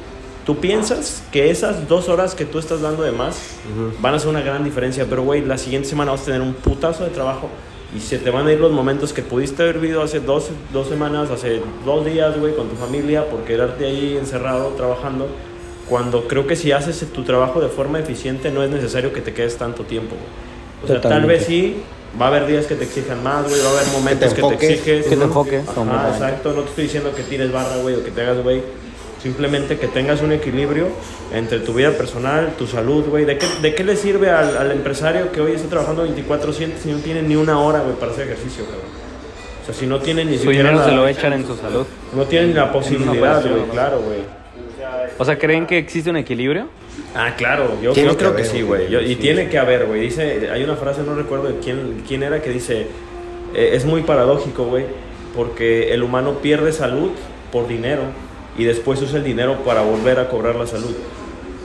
Tú 0.47 0.57
piensas 0.57 1.23
que 1.31 1.51
esas 1.51 1.87
dos 1.89 2.09
horas 2.09 2.35
que 2.35 2.45
tú 2.45 2.59
estás 2.59 2.81
dando 2.81 3.05
de 3.05 3.13
más 3.13 3.59
van 4.01 4.15
a 4.15 4.17
hacer 4.17 4.29
una 4.29 4.41
gran 4.41 4.65
diferencia, 4.65 5.07
pero 5.09 5.23
güey, 5.23 5.45
la 5.45 5.57
siguiente 5.57 5.89
semana 5.89 6.11
vas 6.11 6.23
a 6.23 6.25
tener 6.25 6.41
un 6.41 6.55
putazo 6.55 7.05
de 7.05 7.11
trabajo 7.11 7.49
y 7.97 8.01
se 8.01 8.19
te 8.19 8.31
van 8.31 8.47
a 8.47 8.53
ir 8.53 8.59
los 8.59 8.73
momentos 8.73 9.13
que 9.13 9.23
pudiste 9.23 9.63
haber 9.63 9.79
vivido 9.79 10.03
hace 10.03 10.19
dos, 10.19 10.51
dos 10.73 10.89
semanas, 10.89 11.31
hace 11.31 11.61
dos 11.85 12.05
días, 12.05 12.39
güey, 12.41 12.57
con 12.57 12.69
tu 12.69 12.75
familia, 12.77 13.29
por 13.29 13.45
quedarte 13.45 13.85
ahí 13.85 14.17
encerrado 14.19 14.71
trabajando. 14.71 15.29
Cuando 15.89 16.27
creo 16.27 16.47
que 16.47 16.57
si 16.57 16.73
haces 16.73 17.07
tu 17.13 17.23
trabajo 17.23 17.61
de 17.61 17.69
forma 17.69 18.01
eficiente, 18.01 18.51
no 18.51 18.63
es 18.63 18.71
necesario 18.71 19.13
que 19.13 19.21
te 19.21 19.35
quedes 19.35 19.59
tanto 19.59 19.85
tiempo, 19.85 20.17
güey. 20.17 20.85
O 20.85 20.87
sea, 20.87 20.97
tal 20.97 21.03
Totalmente. 21.03 21.35
vez 21.35 21.47
sí, 21.47 21.77
va 22.21 22.27
a 22.27 22.29
haber 22.29 22.47
días 22.47 22.67
que 22.67 22.75
te 22.75 22.85
exijan 22.85 23.23
más, 23.23 23.49
güey, 23.49 23.61
va 23.63 23.69
a 23.69 23.73
haber 23.81 23.87
momentos 23.93 24.29
que 24.35 24.41
te, 24.43 24.47
enfoques, 24.47 24.71
exiges. 24.71 25.07
que 25.07 25.17
te 25.17 25.25
enfoques, 25.25 25.63
Ajá, 25.65 25.75
completamente. 25.75 26.17
exacto, 26.19 26.53
no 26.53 26.61
te 26.63 26.69
estoy 26.71 26.85
diciendo 26.85 27.13
que 27.17 27.23
tires 27.23 27.53
barra, 27.53 27.77
güey, 27.79 27.95
o 27.97 28.05
que 28.05 28.11
te 28.11 28.21
hagas, 28.23 28.43
güey. 28.43 28.63
Simplemente 29.23 29.79
que 29.79 29.87
tengas 29.87 30.21
un 30.21 30.33
equilibrio 30.33 30.89
entre 31.33 31.61
tu 31.61 31.73
vida 31.75 31.93
personal, 31.93 32.55
tu 32.59 32.67
salud, 32.67 33.05
güey. 33.09 33.25
¿De 33.25 33.39
qué, 33.39 33.47
¿De 33.63 33.73
qué 33.75 33.85
le 33.85 33.95
sirve 33.97 34.31
al, 34.31 34.57
al 34.57 34.73
empresario 34.73 35.31
que 35.31 35.41
hoy 35.41 35.53
está 35.53 35.69
trabajando 35.69 36.05
24-7 36.07 36.73
si 36.83 36.91
no 36.91 36.99
tiene 36.99 37.23
ni 37.23 37.37
una 37.37 37.61
hora, 37.61 37.81
güey, 37.83 37.95
para 37.95 38.11
hacer 38.11 38.25
ejercicio, 38.27 38.65
cabrón? 38.65 38.83
O 39.63 39.65
sea, 39.67 39.75
si 39.75 39.87
no 39.87 40.01
tiene 40.01 40.25
ni 40.25 40.33
Su 40.39 40.43
siquiera 40.45 40.71
dinero 40.71 40.79
la- 40.81 40.85
se 40.91 40.97
lo 40.97 41.07
echan 41.07 41.33
en 41.35 41.47
su 41.47 41.57
salud. 41.57 41.87
No 42.17 42.25
tienen 42.25 42.53
la 42.57 42.73
posibilidad, 42.73 43.41
güey, 43.43 43.63
claro, 43.71 44.01
güey. 44.03 44.19
O 45.19 45.25
sea, 45.25 45.39
¿creen 45.39 45.67
que 45.67 45.79
existe 45.79 46.11
un 46.11 46.17
equilibrio? 46.17 46.67
Ah, 47.15 47.35
claro, 47.37 47.79
yo, 47.83 47.93
que 47.93 48.03
creo 48.03 48.31
haber, 48.31 48.43
que 48.43 48.45
sí, 48.49 48.63
güey, 48.63 48.95
Y 48.95 49.09
sí. 49.09 49.17
tiene 49.17 49.49
que 49.49 49.59
haber, 49.59 49.87
güey. 49.87 50.01
Dice, 50.01 50.49
hay 50.51 50.65
una 50.65 50.77
frase, 50.77 51.03
no 51.03 51.15
recuerdo 51.15 51.49
de 51.49 51.59
quién, 51.59 52.03
quién 52.09 52.23
era, 52.23 52.41
que 52.41 52.51
dice, 52.51 52.87
eh, 53.55 53.71
es 53.75 53.85
muy 53.85 54.03
paradójico, 54.03 54.65
güey, 54.65 54.87
porque 55.37 55.93
el 55.93 56.03
humano 56.03 56.39
pierde 56.41 56.73
salud 56.73 57.11
por 57.51 57.69
dinero 57.69 58.03
y 58.57 58.65
después 58.65 59.01
usa 59.03 59.19
el 59.19 59.25
dinero 59.25 59.59
para 59.65 59.83
volver 59.83 60.19
a 60.19 60.29
cobrar 60.29 60.57
la 60.57 60.67
salud. 60.67 60.95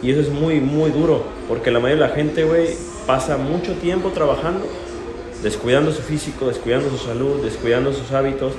Y 0.01 0.11
eso 0.11 0.21
es 0.21 0.29
muy, 0.29 0.59
muy 0.59 0.91
duro, 0.91 1.23
porque 1.47 1.71
la 1.71 1.79
mayoría 1.79 2.03
de 2.03 2.09
la 2.09 2.15
gente, 2.15 2.43
güey, 2.43 2.67
pasa 3.05 3.37
mucho 3.37 3.73
tiempo 3.73 4.09
trabajando, 4.09 4.67
descuidando 5.41 5.91
su 5.91 6.01
físico, 6.01 6.47
descuidando 6.47 6.89
su 6.89 6.97
salud, 6.97 7.41
descuidando 7.43 7.93
sus 7.93 8.11
hábitos, 8.11 8.53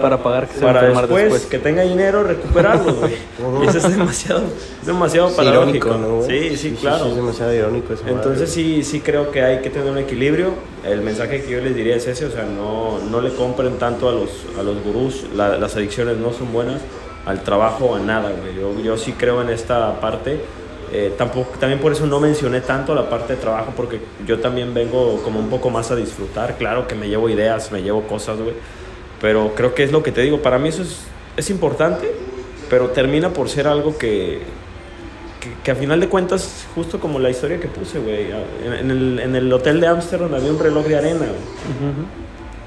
Para 0.00 0.22
pagar 0.22 0.48
que 0.48 0.54
se 0.54 0.60
para 0.60 0.82
después, 0.88 1.24
después. 1.24 1.46
que 1.46 1.58
tenga 1.58 1.82
dinero 1.82 2.22
recuperarlo, 2.22 2.94
güey. 3.00 3.12
eso 3.68 3.78
es 3.78 3.90
demasiado, 3.90 4.42
es 4.80 4.86
demasiado 4.86 5.28
es 5.28 5.34
paradójico. 5.34 5.88
irónico, 5.88 6.08
¿no? 6.08 6.16
güey? 6.24 6.50
Sí, 6.50 6.56
sí, 6.56 6.76
claro. 6.80 7.04
Sí, 7.04 7.10
es 7.10 7.16
demasiado 7.16 7.54
irónico 7.54 7.92
eso. 7.92 8.02
Entonces 8.06 8.50
sí, 8.50 8.82
sí 8.84 9.00
creo 9.00 9.30
que 9.30 9.42
hay 9.42 9.60
que 9.60 9.68
tener 9.70 9.90
un 9.90 9.98
equilibrio. 9.98 10.54
El 10.84 11.02
mensaje 11.02 11.42
que 11.42 11.50
yo 11.52 11.60
les 11.60 11.74
diría 11.76 11.96
es 11.96 12.06
ese, 12.06 12.24
o 12.24 12.30
sea, 12.30 12.44
no, 12.44 12.98
no 13.10 13.20
le 13.20 13.34
compren 13.34 13.78
tanto 13.78 14.08
a 14.08 14.12
los, 14.12 14.30
a 14.58 14.62
los 14.62 14.82
gurús, 14.82 15.24
La- 15.36 15.58
las 15.58 15.76
adicciones 15.76 16.16
no 16.16 16.32
son 16.32 16.52
buenas, 16.52 16.80
al 17.26 17.42
trabajo 17.42 17.84
o 17.84 17.96
a 17.96 18.00
nada, 18.00 18.30
güey. 18.30 18.54
Yo, 18.56 18.80
yo 18.82 18.96
sí 18.96 19.12
creo 19.12 19.42
en 19.42 19.50
esta 19.50 20.00
parte. 20.00 20.40
Eh, 20.94 21.14
tampoco, 21.16 21.50
también 21.58 21.80
por 21.80 21.92
eso 21.92 22.06
no 22.06 22.18
mencioné 22.20 22.60
tanto 22.60 22.94
la 22.94 23.08
parte 23.08 23.34
de 23.34 23.40
trabajo, 23.40 23.72
porque 23.76 24.00
yo 24.26 24.40
también 24.40 24.74
vengo 24.74 25.22
como 25.22 25.38
un 25.38 25.48
poco 25.48 25.70
más 25.70 25.90
a 25.90 25.96
disfrutar. 25.96 26.56
Claro 26.58 26.86
que 26.88 26.94
me 26.94 27.08
llevo 27.08 27.28
ideas, 27.30 27.70
me 27.72 27.82
llevo 27.82 28.02
cosas, 28.02 28.38
güey. 28.38 28.54
Pero 29.22 29.54
creo 29.54 29.74
que 29.74 29.84
es 29.84 29.92
lo 29.92 30.02
que 30.02 30.12
te 30.12 30.20
digo, 30.20 30.42
para 30.42 30.58
mí 30.58 30.68
eso 30.68 30.82
es, 30.82 30.98
es 31.36 31.48
importante, 31.48 32.12
pero 32.68 32.88
termina 32.88 33.32
por 33.32 33.48
ser 33.48 33.68
algo 33.68 33.96
que, 33.96 34.40
que, 35.40 35.50
que 35.62 35.70
a 35.70 35.76
final 35.76 36.00
de 36.00 36.08
cuentas, 36.08 36.66
justo 36.74 36.98
como 36.98 37.20
la 37.20 37.30
historia 37.30 37.60
que 37.60 37.68
puse, 37.68 38.00
güey, 38.00 38.32
en, 38.66 38.72
en 38.72 38.90
el, 38.90 39.18
en 39.20 39.36
el 39.36 39.52
hotel 39.52 39.80
de 39.80 39.86
Ámsterdam 39.86 40.34
había 40.34 40.50
un 40.50 40.58
reloj 40.58 40.84
de 40.86 40.96
arena, 40.96 41.20
güey. 41.20 41.92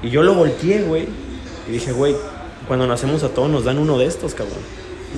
Y 0.02 0.10
yo 0.10 0.22
lo 0.22 0.34
volteé, 0.34 0.82
güey, 0.82 1.06
y 1.68 1.72
dije, 1.72 1.92
güey, 1.92 2.16
cuando 2.66 2.86
nacemos 2.86 3.22
a 3.22 3.28
todos 3.28 3.50
nos 3.50 3.64
dan 3.64 3.78
uno 3.78 3.98
de 3.98 4.06
estos, 4.06 4.34
cabrón. 4.34 4.58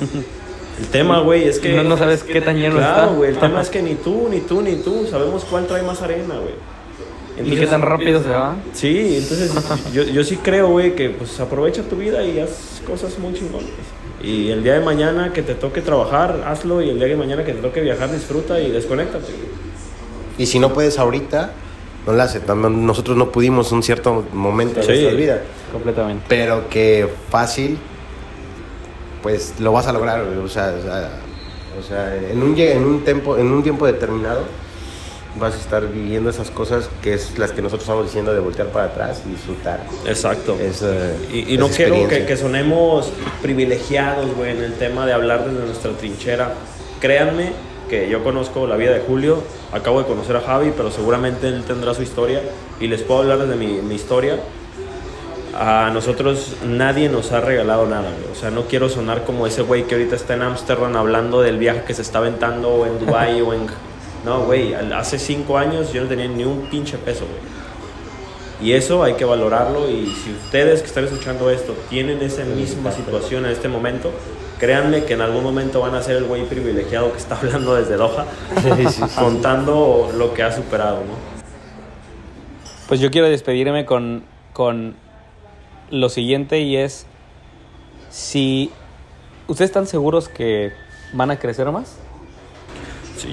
El 0.79 0.87
tema, 0.87 1.21
güey, 1.21 1.45
es 1.49 1.59
que... 1.59 1.75
No, 1.75 1.83
no 1.83 1.97
sabes 1.97 2.23
qué 2.23 2.41
tan 2.41 2.57
lleno 2.57 2.79
está. 2.79 2.95
Claro, 2.95 3.15
güey, 3.15 3.31
el 3.31 3.39
tema 3.39 3.61
es 3.63 3.69
que 3.69 3.83
ni 3.83 3.97
tú, 3.97 4.29
ni 4.31 4.41
tú, 4.41 4.63
ni 4.63 4.77
tú 4.77 5.09
sabemos 5.11 5.45
cuál 5.45 5.67
trae 5.67 5.83
más 5.83 6.03
arena, 6.03 6.35
güey. 6.35 6.55
¿Y 7.45 7.57
qué 7.57 7.67
tan 7.67 7.83
rápido 7.83 8.23
se 8.23 8.31
va? 8.31 8.57
Sí, 8.73 9.17
entonces 9.17 9.53
yo, 9.93 10.03
yo 10.03 10.25
sí 10.25 10.37
creo, 10.37 10.69
güey, 10.69 10.95
que 10.95 11.11
pues 11.11 11.39
aprovecha 11.41 11.83
tu 11.83 11.97
vida 11.97 12.23
y 12.25 12.39
haz 12.41 12.83
cosas 12.87 13.19
muy 13.19 13.35
chingonas. 13.35 13.69
Y 14.23 14.51
el 14.51 14.65
día 14.65 14.75
de 14.75 14.81
mañana 14.81 15.33
que 15.33 15.43
te 15.43 15.55
toque 15.55 15.81
trabajar, 15.81 16.43
hazlo. 16.47 16.83
Y 16.83 16.91
el 16.91 16.99
día 16.99 17.09
de 17.09 17.17
mañana 17.17 17.45
que 17.45 17.53
te 17.53 17.61
toque 17.61 17.81
viajar, 17.81 18.11
disfruta 18.11 18.61
y 18.61 18.71
desconéctate. 18.71 19.33
Y 20.37 20.47
si 20.47 20.59
no 20.59 20.73
puedes 20.73 20.99
ahorita, 20.99 21.53
no 22.07 22.13
la 22.13 22.25
hace. 22.25 22.41
También 22.41 22.85
Nosotros 22.85 23.17
no 23.17 23.31
pudimos 23.31 23.71
un 23.71 23.83
cierto 23.83 24.25
momento 24.33 24.81
de 24.81 24.87
nuestra 24.87 25.13
vida. 25.13 25.43
Completamente. 25.73 26.25
Pero 26.29 26.69
que 26.69 27.09
fácil, 27.31 27.79
pues 29.23 29.55
lo 29.61 29.73
vas 29.73 29.87
a 29.87 29.93
lograr. 29.93 30.21
O 30.21 30.49
sea, 30.49 30.75
o 30.79 30.83
sea, 30.83 31.11
o 31.79 31.83
sea, 31.83 32.17
en, 32.17 32.43
un, 32.43 32.59
en, 32.59 32.85
un 32.85 33.05
tiempo, 33.05 33.39
en 33.39 33.53
un 33.53 33.63
tiempo 33.63 33.87
determinado 33.87 34.43
vas 35.39 35.55
a 35.55 35.59
estar 35.59 35.87
viviendo 35.89 36.31
esas 36.31 36.51
cosas 36.51 36.89
que 37.03 37.15
es 37.15 37.39
las 37.39 37.53
que 37.53 37.63
nosotros 37.63 37.83
estamos 37.83 38.07
diciendo 38.07 38.33
de 38.33 38.41
voltear 38.41 38.69
para 38.69 38.87
atrás 38.87 39.23
y 39.27 39.31
disfrutar. 39.31 39.81
Exacto. 40.07 40.57
Esa- 40.61 41.13
Y, 41.33 41.41
y 41.51 41.55
esa 41.55 41.61
no 41.61 41.69
quiero 41.69 42.09
que, 42.09 42.25
que 42.27 42.37
sonemos 42.37 43.11
privilegiados, 43.43 44.35
güey, 44.35 44.53
en 44.53 44.63
el 44.65 44.75
tema 44.75 45.07
de 45.07 45.13
hablar 45.13 45.45
desde 45.49 45.65
nuestra 45.67 45.91
trinchera. 45.93 46.55
Créanme 47.01 47.53
que 47.89 48.09
yo 48.11 48.23
conozco 48.25 48.67
la 48.67 48.77
vida 48.77 48.93
de 48.93 49.01
Julio, 49.01 49.43
acabo 49.73 50.01
de 50.01 50.07
conocer 50.07 50.37
a 50.37 50.41
Javi, 50.41 50.73
pero 50.77 50.91
seguramente 50.91 51.49
él 51.49 51.63
tendrá 51.65 51.95
su 51.95 52.03
historia 52.03 52.43
y 52.81 52.87
les 52.89 53.03
puedo 53.03 53.21
hablar 53.21 53.39
desde 53.39 53.57
mi, 53.57 53.81
mi 53.81 53.95
historia. 53.95 54.37
A 55.61 55.91
nosotros 55.93 56.55
nadie 56.65 57.09
nos 57.09 57.33
ha 57.33 57.41
regalado 57.41 57.87
nada, 57.87 58.11
güey. 58.11 58.31
O 58.33 58.35
sea, 58.39 58.51
no 58.51 58.63
quiero 58.65 58.89
sonar 58.89 59.25
como 59.25 59.47
ese 59.47 59.63
güey 59.63 59.85
que 59.85 59.95
ahorita 59.97 60.15
está 60.15 60.35
en 60.35 60.43
Ámsterdam 60.43 60.95
hablando 60.97 61.41
del 61.41 61.59
viaje 61.59 61.83
que 61.87 61.95
se 61.95 62.03
está 62.03 62.19
aventando 62.19 62.69
o 62.75 62.87
en 62.87 62.99
Dubai 63.05 63.41
o 63.41 63.53
en... 63.55 63.67
No, 64.29 64.45
güey, 64.45 64.75
hace 64.75 65.19
cinco 65.19 65.57
años 65.57 65.91
yo 65.91 66.03
no 66.03 66.09
tenía 66.09 66.29
ni 66.29 66.45
un 66.45 66.67
pinche 66.67 66.99
peso, 66.99 67.25
güey. 67.25 67.59
Y 68.61 68.75
eso 68.75 69.03
hay 69.03 69.15
que 69.15 69.25
valorarlo 69.25 69.89
y 69.89 70.07
si 70.07 70.33
ustedes 70.33 70.81
que 70.81 70.89
están 70.89 71.05
escuchando 71.05 71.49
esto 71.49 71.75
tienen 71.89 72.21
esa 72.21 72.45
misma 72.45 72.93
situación 72.93 73.47
en 73.47 73.53
este 73.53 73.69
momento, 73.69 74.11
créanme 74.59 75.05
que 75.05 75.15
en 75.15 75.23
algún 75.23 75.43
momento 75.43 75.81
van 75.81 75.95
a 75.95 76.03
ser 76.03 76.17
el 76.17 76.25
güey 76.25 76.45
privilegiado 76.45 77.11
que 77.13 77.19
está 77.19 77.37
hablando 77.41 77.75
desde 77.75 77.97
Doha, 77.97 78.27
contando 79.17 80.11
lo 80.15 80.35
que 80.35 80.43
ha 80.43 80.53
superado, 80.53 80.97
¿no? 80.97 81.15
Pues 82.87 83.01
yo 83.01 83.11
quiero 83.11 83.31
despedirme 83.31 83.87
con, 83.87 84.25
con 84.53 84.95
lo 85.91 86.11
siguiente 86.11 86.61
y 86.61 86.77
es 86.77 87.07
si 88.11 88.73
ustedes 89.47 89.71
están 89.71 89.87
seguros 89.87 90.29
que 90.29 90.73
van 91.15 91.31
a 91.31 91.39
crecer 91.39 91.71
más. 91.71 91.97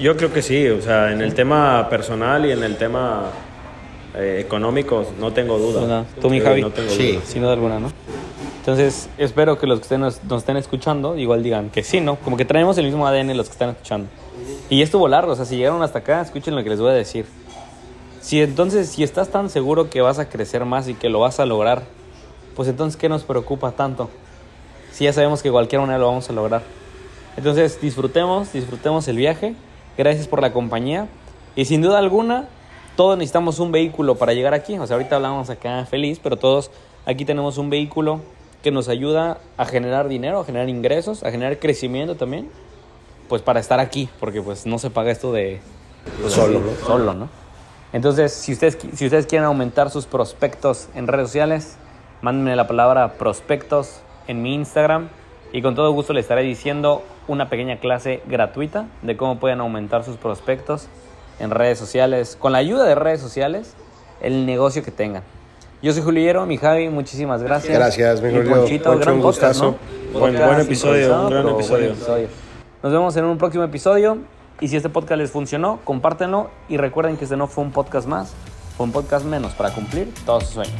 Yo 0.00 0.16
creo 0.16 0.32
que 0.32 0.42
sí, 0.42 0.68
o 0.68 0.80
sea, 0.82 1.12
en 1.12 1.20
el 1.20 1.34
tema 1.34 1.88
personal 1.88 2.44
y 2.46 2.52
en 2.52 2.62
el 2.62 2.76
tema 2.76 3.24
eh, 4.14 4.38
económico 4.44 5.04
no 5.18 5.32
tengo 5.32 5.58
duda. 5.58 5.80
¿Verdad? 5.80 6.04
¿Tú, 6.20 6.30
mi 6.30 6.38
Sí, 6.40 6.44
Javi? 6.44 6.60
No 6.62 6.70
tengo 6.70 6.90
Sí. 6.90 7.12
duda. 7.12 7.22
Sin 7.26 7.42
duda 7.42 7.52
alguna, 7.52 7.80
¿no? 7.80 7.90
Entonces, 8.58 9.08
espero 9.16 9.58
que 9.58 9.66
los 9.66 9.78
que 9.78 9.82
estén, 9.84 10.00
nos, 10.00 10.22
nos 10.24 10.42
estén 10.42 10.56
escuchando 10.56 11.16
igual 11.16 11.42
digan 11.42 11.70
que 11.70 11.82
sí, 11.84 12.00
¿no? 12.00 12.16
Como 12.16 12.36
que 12.36 12.44
traemos 12.44 12.76
el 12.78 12.86
mismo 12.86 13.06
ADN 13.06 13.36
los 13.36 13.46
que 13.46 13.52
están 13.52 13.70
escuchando. 13.70 14.08
Y 14.68 14.82
estuvo 14.82 15.06
largo, 15.06 15.32
o 15.32 15.36
sea, 15.36 15.44
si 15.44 15.56
llegaron 15.56 15.82
hasta 15.82 16.00
acá, 16.00 16.20
escuchen 16.20 16.54
lo 16.56 16.64
que 16.64 16.70
les 16.70 16.80
voy 16.80 16.90
a 16.90 16.94
decir. 16.94 17.26
Si 18.20 18.42
entonces, 18.42 18.88
si 18.88 19.04
estás 19.04 19.28
tan 19.28 19.50
seguro 19.50 19.88
que 19.88 20.00
vas 20.00 20.18
a 20.18 20.28
crecer 20.28 20.64
más 20.64 20.88
y 20.88 20.94
que 20.94 21.08
lo 21.08 21.20
vas 21.20 21.38
a 21.38 21.46
lograr, 21.46 21.82
pues 22.56 22.68
entonces, 22.68 22.96
¿qué 22.96 23.08
nos 23.08 23.22
preocupa 23.22 23.70
tanto? 23.72 24.10
Si 24.90 25.04
ya 25.04 25.12
sabemos 25.12 25.42
que 25.42 25.48
de 25.48 25.52
cualquier 25.52 25.80
manera 25.80 25.98
lo 26.00 26.08
vamos 26.08 26.28
a 26.28 26.32
lograr. 26.32 26.62
Entonces, 27.36 27.80
disfrutemos, 27.80 28.52
disfrutemos 28.52 29.06
el 29.06 29.16
viaje. 29.16 29.54
Gracias 29.96 30.28
por 30.28 30.40
la 30.40 30.52
compañía. 30.52 31.08
Y 31.54 31.64
sin 31.64 31.82
duda 31.82 31.98
alguna, 31.98 32.48
todos 32.96 33.16
necesitamos 33.16 33.58
un 33.58 33.72
vehículo 33.72 34.16
para 34.16 34.32
llegar 34.34 34.54
aquí. 34.54 34.78
O 34.78 34.86
sea, 34.86 34.96
ahorita 34.96 35.16
hablamos 35.16 35.50
acá 35.50 35.84
feliz, 35.86 36.20
pero 36.22 36.36
todos 36.36 36.70
aquí 37.04 37.24
tenemos 37.24 37.58
un 37.58 37.70
vehículo 37.70 38.20
que 38.62 38.70
nos 38.70 38.88
ayuda 38.88 39.38
a 39.56 39.64
generar 39.64 40.08
dinero, 40.08 40.40
a 40.40 40.44
generar 40.44 40.68
ingresos, 40.68 41.22
a 41.22 41.30
generar 41.30 41.58
crecimiento 41.58 42.16
también. 42.16 42.50
Pues 43.28 43.42
para 43.42 43.60
estar 43.60 43.80
aquí, 43.80 44.08
porque 44.20 44.42
pues 44.42 44.66
no 44.66 44.78
se 44.78 44.90
paga 44.90 45.10
esto 45.10 45.32
de... 45.32 45.60
pues, 46.20 46.32
Solo, 46.32 46.58
así, 46.58 46.68
¿no? 46.68 46.86
Solo, 46.86 47.14
¿no? 47.14 47.28
Entonces, 47.92 48.32
si 48.32 48.52
ustedes, 48.52 48.78
si 48.94 49.04
ustedes 49.06 49.26
quieren 49.26 49.46
aumentar 49.46 49.90
sus 49.90 50.06
prospectos 50.06 50.88
en 50.94 51.06
redes 51.06 51.28
sociales, 51.28 51.76
mándenme 52.22 52.54
la 52.56 52.66
palabra 52.66 53.14
prospectos 53.14 54.00
en 54.28 54.42
mi 54.42 54.54
Instagram 54.54 55.08
y 55.52 55.62
con 55.62 55.74
todo 55.74 55.90
gusto 55.92 56.12
les 56.12 56.24
estaré 56.24 56.42
diciendo 56.42 57.02
una 57.28 57.48
pequeña 57.48 57.78
clase 57.78 58.22
gratuita 58.26 58.86
de 59.02 59.16
cómo 59.16 59.38
pueden 59.38 59.60
aumentar 59.60 60.04
sus 60.04 60.16
prospectos 60.16 60.88
en 61.38 61.50
redes 61.50 61.78
sociales, 61.78 62.36
con 62.40 62.52
la 62.52 62.58
ayuda 62.58 62.84
de 62.84 62.94
redes 62.94 63.20
sociales, 63.20 63.74
el 64.20 64.46
negocio 64.46 64.82
que 64.82 64.90
tengan. 64.90 65.22
Yo 65.82 65.92
soy 65.92 66.02
Juliero, 66.02 66.46
mi 66.46 66.56
Javi, 66.56 66.88
muchísimas 66.88 67.42
gracias. 67.42 67.76
Gracias, 67.76 68.22
mi 68.22 68.30
Julio. 68.30 68.56
Ponchito, 68.56 68.98
gran 68.98 69.16
un 69.16 69.22
podcast, 69.22 69.60
gustazo. 69.60 69.64
¿no? 69.64 70.18
Buen- 70.18 70.32
Podcast 70.32 70.46
buen 70.54 70.60
episodio, 70.66 71.20
un 71.24 71.30
gran 71.30 71.42
buen 71.42 71.54
episodio. 71.56 71.94
Nos 72.82 72.92
vemos 72.92 73.16
en 73.16 73.24
un 73.24 73.36
próximo 73.38 73.64
episodio. 73.64 74.18
Y 74.58 74.68
si 74.68 74.76
este 74.76 74.88
podcast 74.88 75.18
les 75.18 75.30
funcionó, 75.30 75.80
compártenlo. 75.84 76.48
Y 76.70 76.78
recuerden 76.78 77.18
que 77.18 77.24
este 77.24 77.36
no 77.36 77.46
fue 77.46 77.62
un 77.62 77.72
podcast 77.72 78.08
más, 78.08 78.32
fue 78.78 78.86
un 78.86 78.92
podcast 78.92 79.26
menos 79.26 79.52
para 79.52 79.70
cumplir 79.74 80.10
todos 80.24 80.44
sus 80.44 80.54
sueños. 80.54 80.74